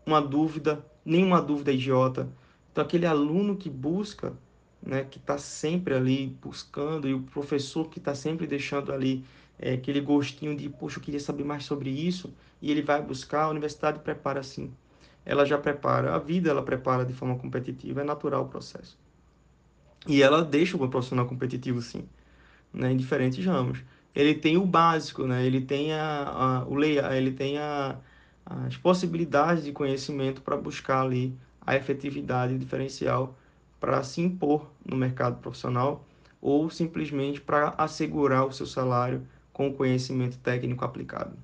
[0.06, 2.30] uma dúvida, nenhuma dúvida é idiota.
[2.72, 4.34] Então aquele aluno que busca,
[4.82, 9.26] né, que está sempre ali buscando e o professor que está sempre deixando ali
[9.60, 13.44] é, aquele gostinho de, poxa, eu queria saber mais sobre isso, e ele vai buscar,
[13.44, 14.72] a universidade prepara assim
[15.28, 18.98] ela já prepara, a vida ela prepara de forma competitiva, é natural o processo.
[20.08, 22.08] E ela deixa o profissional competitivo sim,
[22.78, 23.80] né, em diferentes ramos.
[24.16, 27.98] Ele tem o básico, né, ele tem a, a o leia, ele tem a,
[28.46, 31.36] as possibilidades de conhecimento para buscar ali
[31.66, 33.36] a efetividade diferencial
[33.80, 36.06] para se impor no mercado profissional
[36.42, 41.36] ou simplesmente para assegurar o seu salário com o conhecimento técnico aplicado.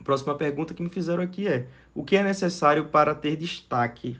[0.00, 4.18] A próxima pergunta que me fizeram aqui é: o que é necessário para ter destaque?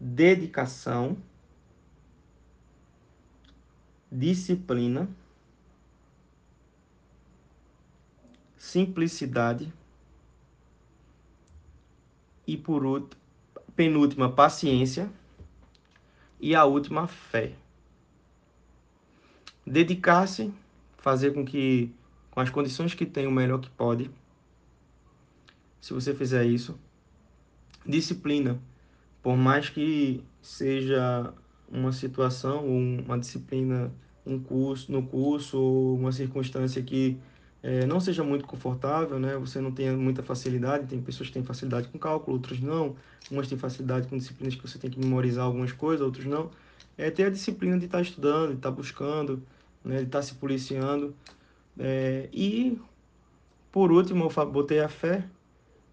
[0.00, 1.16] Dedicação,
[4.10, 5.08] disciplina,
[8.56, 9.72] simplicidade
[12.46, 13.20] e por último,
[13.76, 15.10] penúltima paciência
[16.40, 17.54] e a última fé.
[19.66, 20.52] Dedicar-se,
[20.96, 21.92] fazer com que
[22.30, 24.10] com as condições que tem o melhor que pode
[25.80, 26.78] se você fizer isso.
[27.86, 28.60] Disciplina,
[29.22, 31.32] por mais que seja
[31.70, 33.92] uma situação uma disciplina,
[34.26, 37.18] um curso, no curso ou uma circunstância que
[37.62, 39.36] é, não seja muito confortável, né?
[39.36, 42.96] Você não tenha muita facilidade, tem pessoas que têm facilidade com cálculo, outras não.
[43.30, 46.50] Umas têm facilidade com disciplinas que você tem que memorizar algumas coisas, outros não.
[46.96, 49.42] É ter a disciplina de estar tá estudando, de estar tá buscando,
[49.84, 49.98] né?
[49.98, 51.14] de estar tá se policiando.
[51.78, 52.80] É, e,
[53.72, 55.24] por último, eu botei a fé,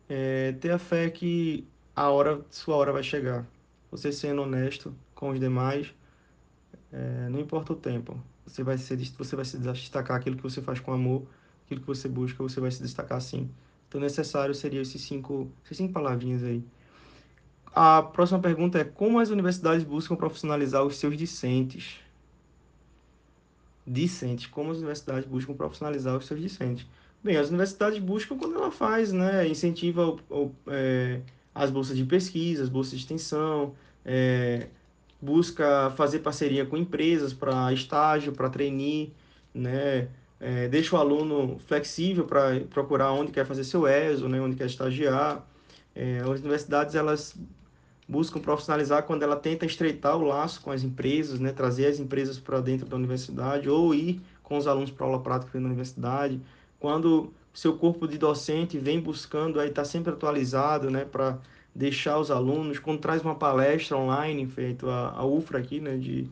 [0.10, 3.46] é, ter a fé que a hora, sua hora vai chegar.
[3.92, 5.94] Você sendo honesto com os demais,
[6.92, 8.22] é, não importa o tempo.
[8.46, 11.26] Você vai, ser, você vai se destacar aquilo que você faz com amor,
[11.66, 13.50] aquilo que você busca, você vai se destacar sim.
[13.88, 16.64] Então, necessário seria esses cinco, essas cinco palavrinhas aí.
[17.74, 22.00] A próxima pergunta é: como as universidades buscam profissionalizar os seus discentes?
[23.86, 24.48] Discentes.
[24.48, 26.88] Como as universidades buscam profissionalizar os seus discentes?
[27.24, 29.48] Bem, as universidades buscam quando ela faz, né?
[29.48, 31.22] Incentiva o, o, é,
[31.54, 33.74] as bolsas de pesquisa, as bolsas de extensão,
[34.06, 34.68] é,
[35.26, 39.12] busca fazer parceria com empresas para estágio, para trainee,
[39.54, 40.08] né?
[40.40, 44.40] É, deixa o aluno flexível para procurar onde quer fazer seu ESO, né?
[44.40, 45.44] onde quer estagiar.
[45.96, 47.36] É, as universidades elas
[48.08, 52.38] buscam profissionalizar quando ela tenta estreitar o laço com as empresas, né, trazer as empresas
[52.38, 56.40] para dentro da universidade ou ir com os alunos para aula prática na universidade.
[56.80, 61.40] Quando seu corpo de docente vem buscando aí estar tá sempre atualizado, né, para
[61.76, 66.26] deixar os alunos, quando traz uma palestra online, feito a, a UFRA aqui, né, de,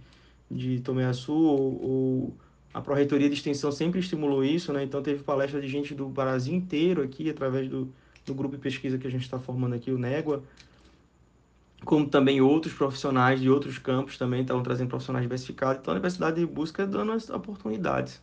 [0.49, 2.33] de Tomé Açu, ou, ou
[2.73, 6.55] a Pró-Reitoria de Extensão sempre estimulou isso, né, então teve palestra de gente do Brasil
[6.55, 7.91] inteiro aqui, através do,
[8.25, 10.41] do grupo de pesquisa que a gente está formando aqui, o Négua,
[11.83, 15.81] como também outros profissionais de outros campos também estavam trazendo profissionais diversificados.
[15.81, 18.21] Então a universidade busca dando as oportunidades.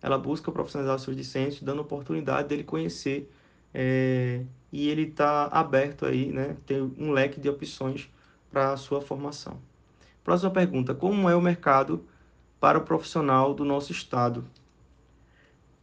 [0.00, 3.28] Ela busca profissionalizar seus discentes, dando oportunidade dele conhecer
[3.74, 4.42] é,
[4.72, 6.56] e ele está aberto aí, né?
[6.66, 8.10] Tem um leque de opções
[8.50, 9.58] para a sua formação.
[10.24, 12.04] Próxima pergunta: como é o mercado
[12.60, 14.44] para o profissional do nosso estado?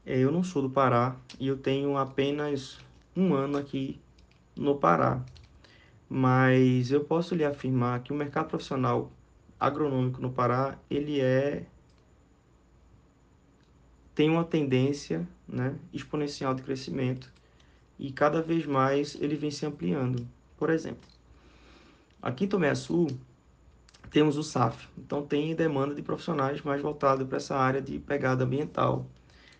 [0.06, 2.78] É, eu não sou do Pará e eu tenho apenas
[3.16, 4.02] um ano aqui
[4.56, 5.24] no Pará
[6.16, 9.12] mas eu posso lhe afirmar que o mercado profissional
[9.60, 11.66] agronômico no Pará, ele é
[14.14, 17.34] tem uma tendência, né, exponencial de crescimento
[18.04, 20.28] e cada vez mais ele vem se ampliando.
[20.58, 21.10] Por exemplo,
[22.22, 23.08] aqui em Tomé Sul
[24.12, 28.43] temos o SAF, então tem demanda de profissionais mais voltados para essa área de pegada
[28.43, 29.08] ambiental.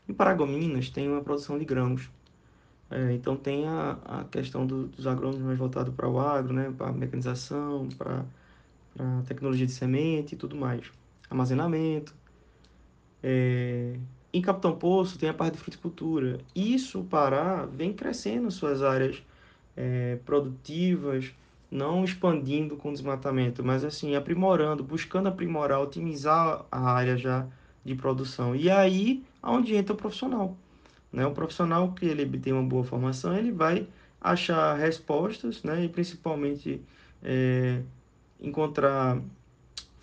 [0.08, 2.12] Em Paragominas tem uma produção de grãos,
[2.92, 6.72] é, então tem a, a questão do, dos agrônomos mais voltados para o agro, né,
[6.78, 8.26] para a mecanização, para
[9.00, 10.92] a tecnologia de semente e tudo mais.
[11.30, 12.14] Armazenamento.
[13.24, 13.98] É,
[14.34, 16.40] em Capitão Poço tem a parte de fruticultura.
[16.56, 19.22] Isso, o Pará, vem crescendo suas áreas
[19.78, 21.32] é, produtivas,
[21.70, 27.48] não expandindo com desmatamento, mas assim, aprimorando, buscando aprimorar, otimizar a área já
[27.84, 28.56] de produção.
[28.56, 30.58] E aí, onde entra o profissional.
[31.12, 31.26] Né?
[31.26, 33.88] Um profissional que ele tem uma boa formação, ele vai
[34.20, 35.84] achar respostas, né?
[35.84, 36.82] E principalmente
[37.22, 37.82] é,
[38.40, 39.22] encontrar,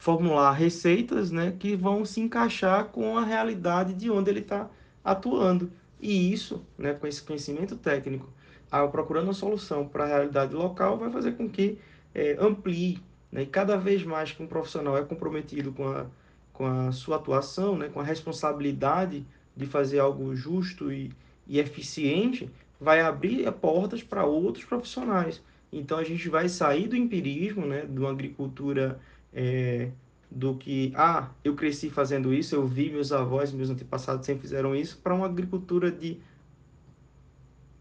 [0.01, 1.55] formular receitas, né?
[1.57, 4.69] Que vão se encaixar com a realidade de onde ele está
[5.05, 5.71] atuando.
[6.01, 6.95] E isso, né?
[6.95, 8.29] Com esse conhecimento técnico,
[8.71, 11.79] ao procurando uma solução para a realidade local, vai fazer com que
[12.15, 12.99] é, amplie,
[13.31, 13.43] né?
[13.43, 16.07] E cada vez mais que um profissional é comprometido com a,
[16.53, 17.91] com a sua atuação, né?
[17.91, 21.13] Com a responsabilidade de fazer algo justo e,
[21.47, 25.43] e eficiente, vai abrir portas para outros profissionais.
[25.71, 28.99] Então a gente vai sair do empirismo, né, de uma agricultura
[29.33, 29.91] é,
[30.31, 34.75] do que, ah, eu cresci fazendo isso, eu vi meus avós, meus antepassados sempre fizeram
[34.75, 36.21] isso, para uma agricultura de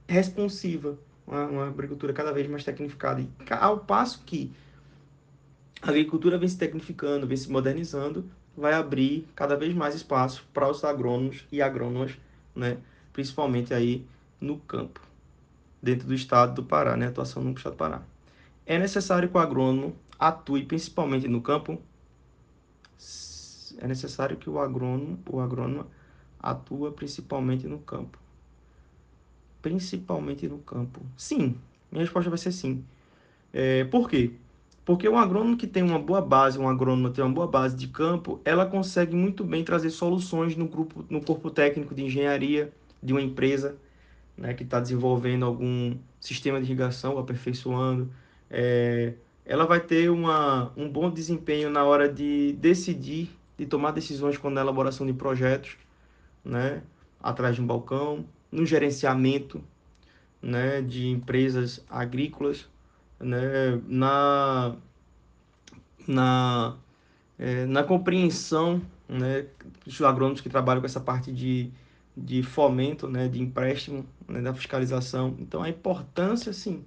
[0.08, 0.98] responsiva,
[1.28, 3.22] uma, uma, agricultura cada vez mais tecnificada.
[3.22, 4.52] E ao passo que
[5.82, 8.26] a agricultura vem se tecnificando, vem se modernizando,
[8.58, 12.18] vai abrir cada vez mais espaço para os agrônomos e agrônomas,
[12.56, 12.78] né,
[13.14, 14.06] principalmente aí
[14.42, 15.00] no campo,
[15.82, 18.02] dentro do estado do Pará, né, atuação no estado do Pará.
[18.66, 21.82] É necessário que o agrônomo atue principalmente no campo.
[23.78, 25.86] É necessário que o agrônomo, o agrônomo
[26.40, 28.20] atua principalmente no campo.
[29.62, 31.02] Principalmente no campo.
[31.16, 31.56] Sim,
[31.92, 32.84] minha resposta vai ser sim.
[33.54, 34.34] É, por quê?
[34.84, 37.76] Porque um agrônomo que tem uma boa base, um agrônomo que tem uma boa base
[37.76, 42.74] de campo, ela consegue muito bem trazer soluções no grupo, no corpo técnico de engenharia
[43.02, 43.78] de uma empresa,
[44.36, 48.12] né, que está desenvolvendo algum sistema de irrigação, aperfeiçoando.
[48.50, 49.14] É,
[49.50, 54.48] ela vai ter uma, um bom desempenho na hora de decidir, de tomar decisões com
[54.48, 55.76] a elaboração de projetos,
[56.46, 56.84] né,
[57.20, 59.60] atrás de um balcão, no gerenciamento,
[60.40, 62.70] né, de empresas agrícolas
[63.20, 64.76] né, na,
[66.08, 66.78] na,
[67.40, 69.48] é, na compreensão né,
[69.84, 71.72] dos agrônomos que trabalham com essa parte de,
[72.16, 75.36] de fomento, né, de empréstimo, né, da fiscalização.
[75.40, 76.86] Então, a importância, sim,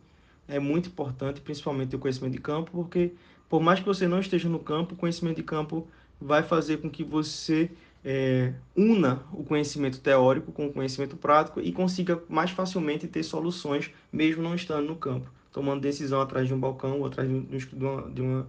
[0.48, 3.12] é muito importante, principalmente o conhecimento de campo, porque
[3.48, 5.86] por mais que você não esteja no campo, o conhecimento de campo
[6.20, 7.70] vai fazer com que você
[8.04, 13.90] é, una o conhecimento teórico com o conhecimento prático e consiga mais facilmente ter soluções,
[14.12, 18.10] mesmo não estando no campo tomando decisão atrás de um balcão ou atrás de, uma,
[18.10, 18.46] de, uma,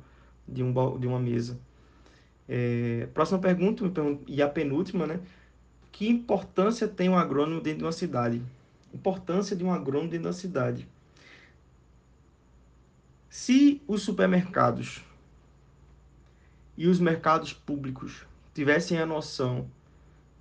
[0.48, 1.60] de, um, de uma mesa.
[2.48, 3.84] É, próxima pergunta,
[4.26, 5.20] e a penúltima, né?
[5.92, 8.42] Que importância tem um agrônomo dentro de uma cidade?
[8.94, 10.88] Importância de um agrônomo dentro da cidade.
[13.34, 15.04] Se os supermercados
[16.78, 19.68] e os mercados públicos tivessem a noção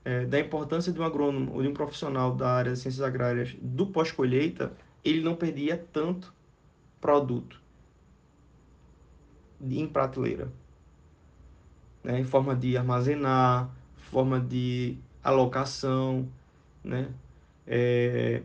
[0.05, 3.57] é, da importância de um agrônomo ou de um profissional da área de ciências agrárias
[3.63, 6.35] do pós-colheita, ele não perdia tanto
[7.01, 7.59] produto
[9.59, 10.53] em prateleira,
[12.05, 12.21] né?
[12.21, 16.29] em forma de armazenar, forma de alocação,
[16.85, 17.09] né?
[17.67, 18.43] É...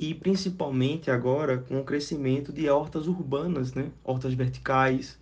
[0.00, 3.90] e principalmente agora com o crescimento de hortas urbanas, né?
[4.04, 5.18] hortas verticais,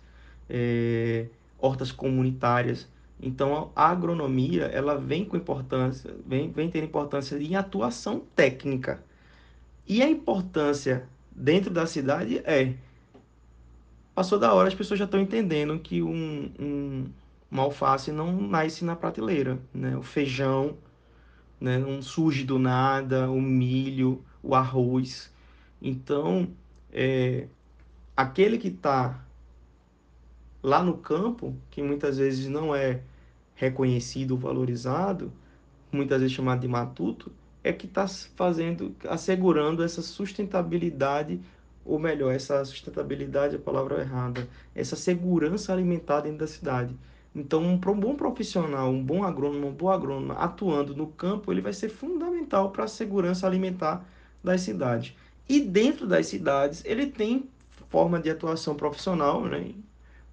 [0.49, 2.87] é, hortas comunitárias.
[3.19, 9.03] Então a agronomia ela vem com importância, vem, vem ter importância em atuação técnica.
[9.87, 12.73] E a importância dentro da cidade é
[14.13, 17.05] passou da hora, as pessoas já estão entendendo que um, um,
[17.51, 19.95] uma alface não nasce na prateleira, né?
[19.95, 20.75] O feijão
[21.59, 21.77] né?
[21.77, 25.29] não surge do nada, o milho, o arroz.
[25.81, 26.47] Então,
[26.91, 27.47] é,
[28.15, 29.21] aquele que está
[30.63, 33.01] lá no campo, que muitas vezes não é
[33.55, 35.31] reconhecido valorizado,
[35.91, 37.31] muitas vezes chamado de matuto,
[37.63, 41.41] é que está fazendo, assegurando essa sustentabilidade,
[41.85, 46.95] ou melhor, essa sustentabilidade é a palavra errada, essa segurança alimentar dentro da cidade.
[47.35, 51.73] Então, um bom profissional, um bom agrônomo, um bom agrônomo atuando no campo, ele vai
[51.73, 54.05] ser fundamental para a segurança alimentar
[54.43, 55.15] das cidades.
[55.47, 57.49] E dentro das cidades, ele tem
[57.89, 59.73] forma de atuação profissional, né?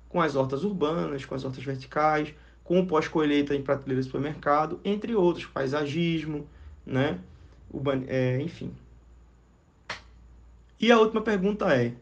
[0.08, 2.32] com as hortas urbanas, com as hortas verticais,
[2.62, 6.46] com o pós-colheita em prateleira de supermercado, entre outros, paisagismo,
[6.86, 7.18] né?
[8.06, 8.72] É, enfim.
[10.80, 11.94] E a última pergunta é: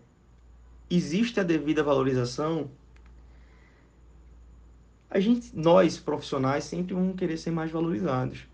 [0.90, 2.70] existe a devida valorização
[5.12, 8.46] a gente, nós profissionais, sempre vamos querer ser mais valorizados.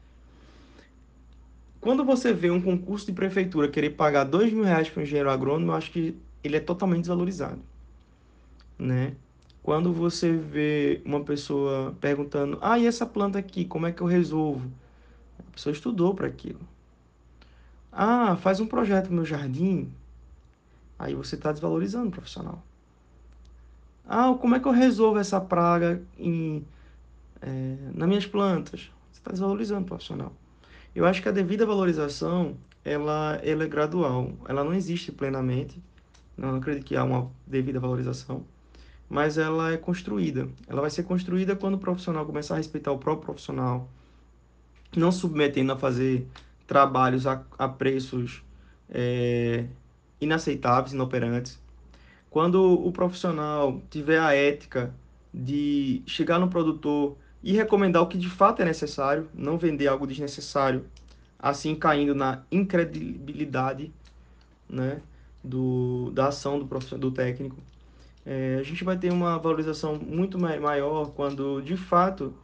[1.81, 5.31] Quando você vê um concurso de prefeitura querer pagar dois mil reais para um engenheiro
[5.31, 7.61] agrônomo, eu acho que ele é totalmente desvalorizado,
[8.79, 9.15] né?
[9.63, 14.07] Quando você vê uma pessoa perguntando, ah, e essa planta aqui, como é que eu
[14.07, 14.71] resolvo?
[15.39, 16.61] A pessoa estudou para aquilo.
[17.93, 19.93] Ah, faz um projeto no meu jardim.
[20.99, 22.63] Aí você está desvalorizando o profissional.
[24.07, 26.67] Ah, como é que eu resolvo essa praga em,
[27.43, 28.91] é, nas minhas plantas?
[29.13, 30.33] Você está desvalorizando o profissional.
[30.99, 34.33] Eu acho que a devida valorização, ela, ela é gradual.
[34.49, 35.81] Ela não existe plenamente.
[36.37, 38.45] Não, acredito que há uma devida valorização.
[39.09, 40.49] Mas ela é construída.
[40.67, 43.89] Ela vai ser construída quando o profissional começar a respeitar o próprio profissional,
[44.97, 46.27] não submetendo a fazer
[46.67, 48.43] trabalhos a, a preços
[48.91, 49.67] é,
[50.21, 51.61] inaceitáveis, inoperantes
[52.31, 54.95] quando o profissional tiver a ética
[55.33, 60.07] de chegar no produtor e recomendar o que de fato é necessário, não vender algo
[60.07, 60.85] desnecessário,
[61.39, 63.93] assim caindo na incredibilidade
[64.69, 65.01] né,
[65.43, 67.57] do, da ação do, profissional, do técnico.
[68.27, 72.35] É, a gente vai ter uma valorização muito maior quando, de fato,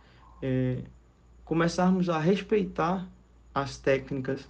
[0.40, 0.78] é,
[1.44, 3.06] começarmos a respeitar
[3.54, 4.46] as técnicas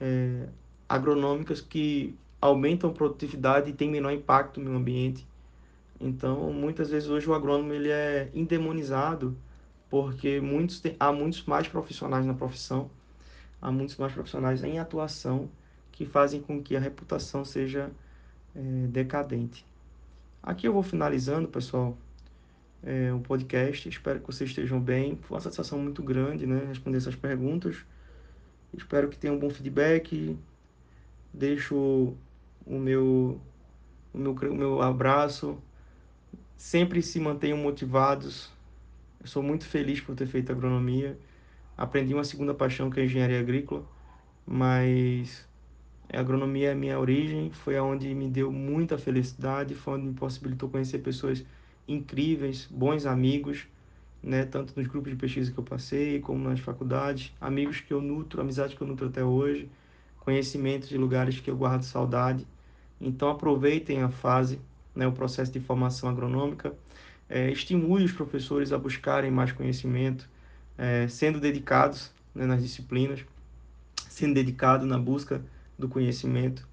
[0.00, 0.46] é,
[0.88, 5.26] agronômicas que aumentam a produtividade e tem menor impacto no meio ambiente.
[6.00, 9.36] Então, muitas vezes hoje o agrônomo ele é endemonizado
[9.88, 12.90] porque muitos tem, há muitos mais profissionais na profissão,
[13.60, 15.48] há muitos mais profissionais em atuação
[15.92, 17.90] que fazem com que a reputação seja
[18.54, 19.64] é, decadente.
[20.42, 21.96] Aqui eu vou finalizando, pessoal,
[22.82, 23.88] é, o podcast.
[23.88, 25.16] Espero que vocês estejam bem.
[25.22, 27.84] Foi uma satisfação muito grande, né, responder essas perguntas.
[28.72, 30.38] Espero que tenham um bom feedback.
[31.32, 32.14] Deixo
[32.64, 33.40] o meu,
[34.14, 35.58] o meu, o meu abraço.
[36.56, 38.55] Sempre se mantenham motivados.
[39.26, 41.18] Eu sou muito feliz por ter feito agronomia.
[41.76, 43.84] Aprendi uma segunda paixão que é engenharia agrícola,
[44.46, 45.48] mas
[46.12, 50.14] a agronomia é a minha origem, foi aonde me deu muita felicidade, foi onde me
[50.14, 51.44] possibilitou conhecer pessoas
[51.88, 53.66] incríveis, bons amigos,
[54.22, 58.00] né, tanto nos grupos de pesquisa que eu passei, como nas faculdades, amigos que eu
[58.00, 59.68] nutro, amizades que eu nutro até hoje,
[60.20, 62.46] conhecimentos de lugares que eu guardo saudade.
[63.00, 64.60] Então aproveitem a fase,
[64.94, 66.72] né, o processo de formação agronômica,
[67.28, 70.28] é, estimule os professores a buscarem mais conhecimento,
[70.78, 73.24] é, sendo dedicados né, nas disciplinas,
[74.08, 75.42] sendo dedicado na busca
[75.78, 76.66] do conhecimento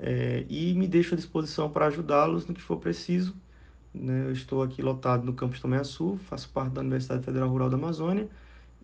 [0.00, 3.34] é, e me deixo à disposição para ajudá-los no que for preciso.
[3.92, 4.26] Né?
[4.26, 7.76] Eu estou aqui lotado no campus Tomé Sul, faço parte da Universidade Federal Rural da
[7.76, 8.28] Amazônia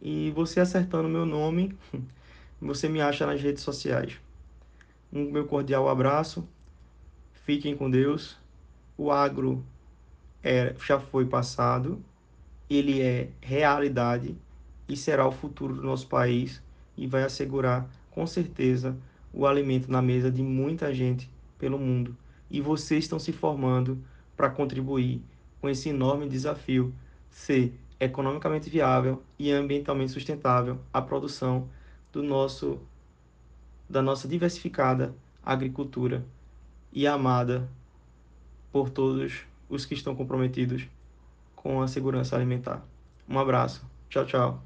[0.02, 1.76] e você acertando meu nome,
[2.60, 4.20] você me acha nas redes sociais.
[5.12, 6.46] Um meu cordial abraço
[7.46, 8.36] Fiquem com Deus.
[8.98, 9.64] O agro
[10.46, 12.00] é, já foi passado,
[12.70, 14.36] ele é realidade
[14.88, 16.62] e será o futuro do nosso país
[16.96, 18.96] e vai assegurar com certeza
[19.32, 21.28] o alimento na mesa de muita gente
[21.58, 22.16] pelo mundo.
[22.48, 23.98] E vocês estão se formando
[24.36, 25.20] para contribuir
[25.60, 26.94] com esse enorme desafio
[27.28, 31.68] ser economicamente viável e ambientalmente sustentável a produção
[32.12, 32.80] do nosso
[33.88, 36.24] da nossa diversificada agricultura
[36.92, 37.68] e amada
[38.72, 40.88] por todos os que estão comprometidos
[41.54, 42.82] com a segurança alimentar.
[43.28, 43.84] Um abraço.
[44.08, 44.62] Tchau, tchau.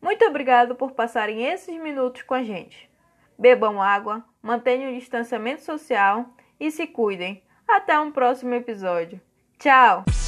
[0.00, 2.88] Muito obrigado por passarem esses minutos com a gente.
[3.38, 6.26] Bebam água, mantenham o distanciamento social
[6.58, 7.42] e se cuidem.
[7.68, 9.20] Até um próximo episódio.
[9.58, 10.25] Tchau!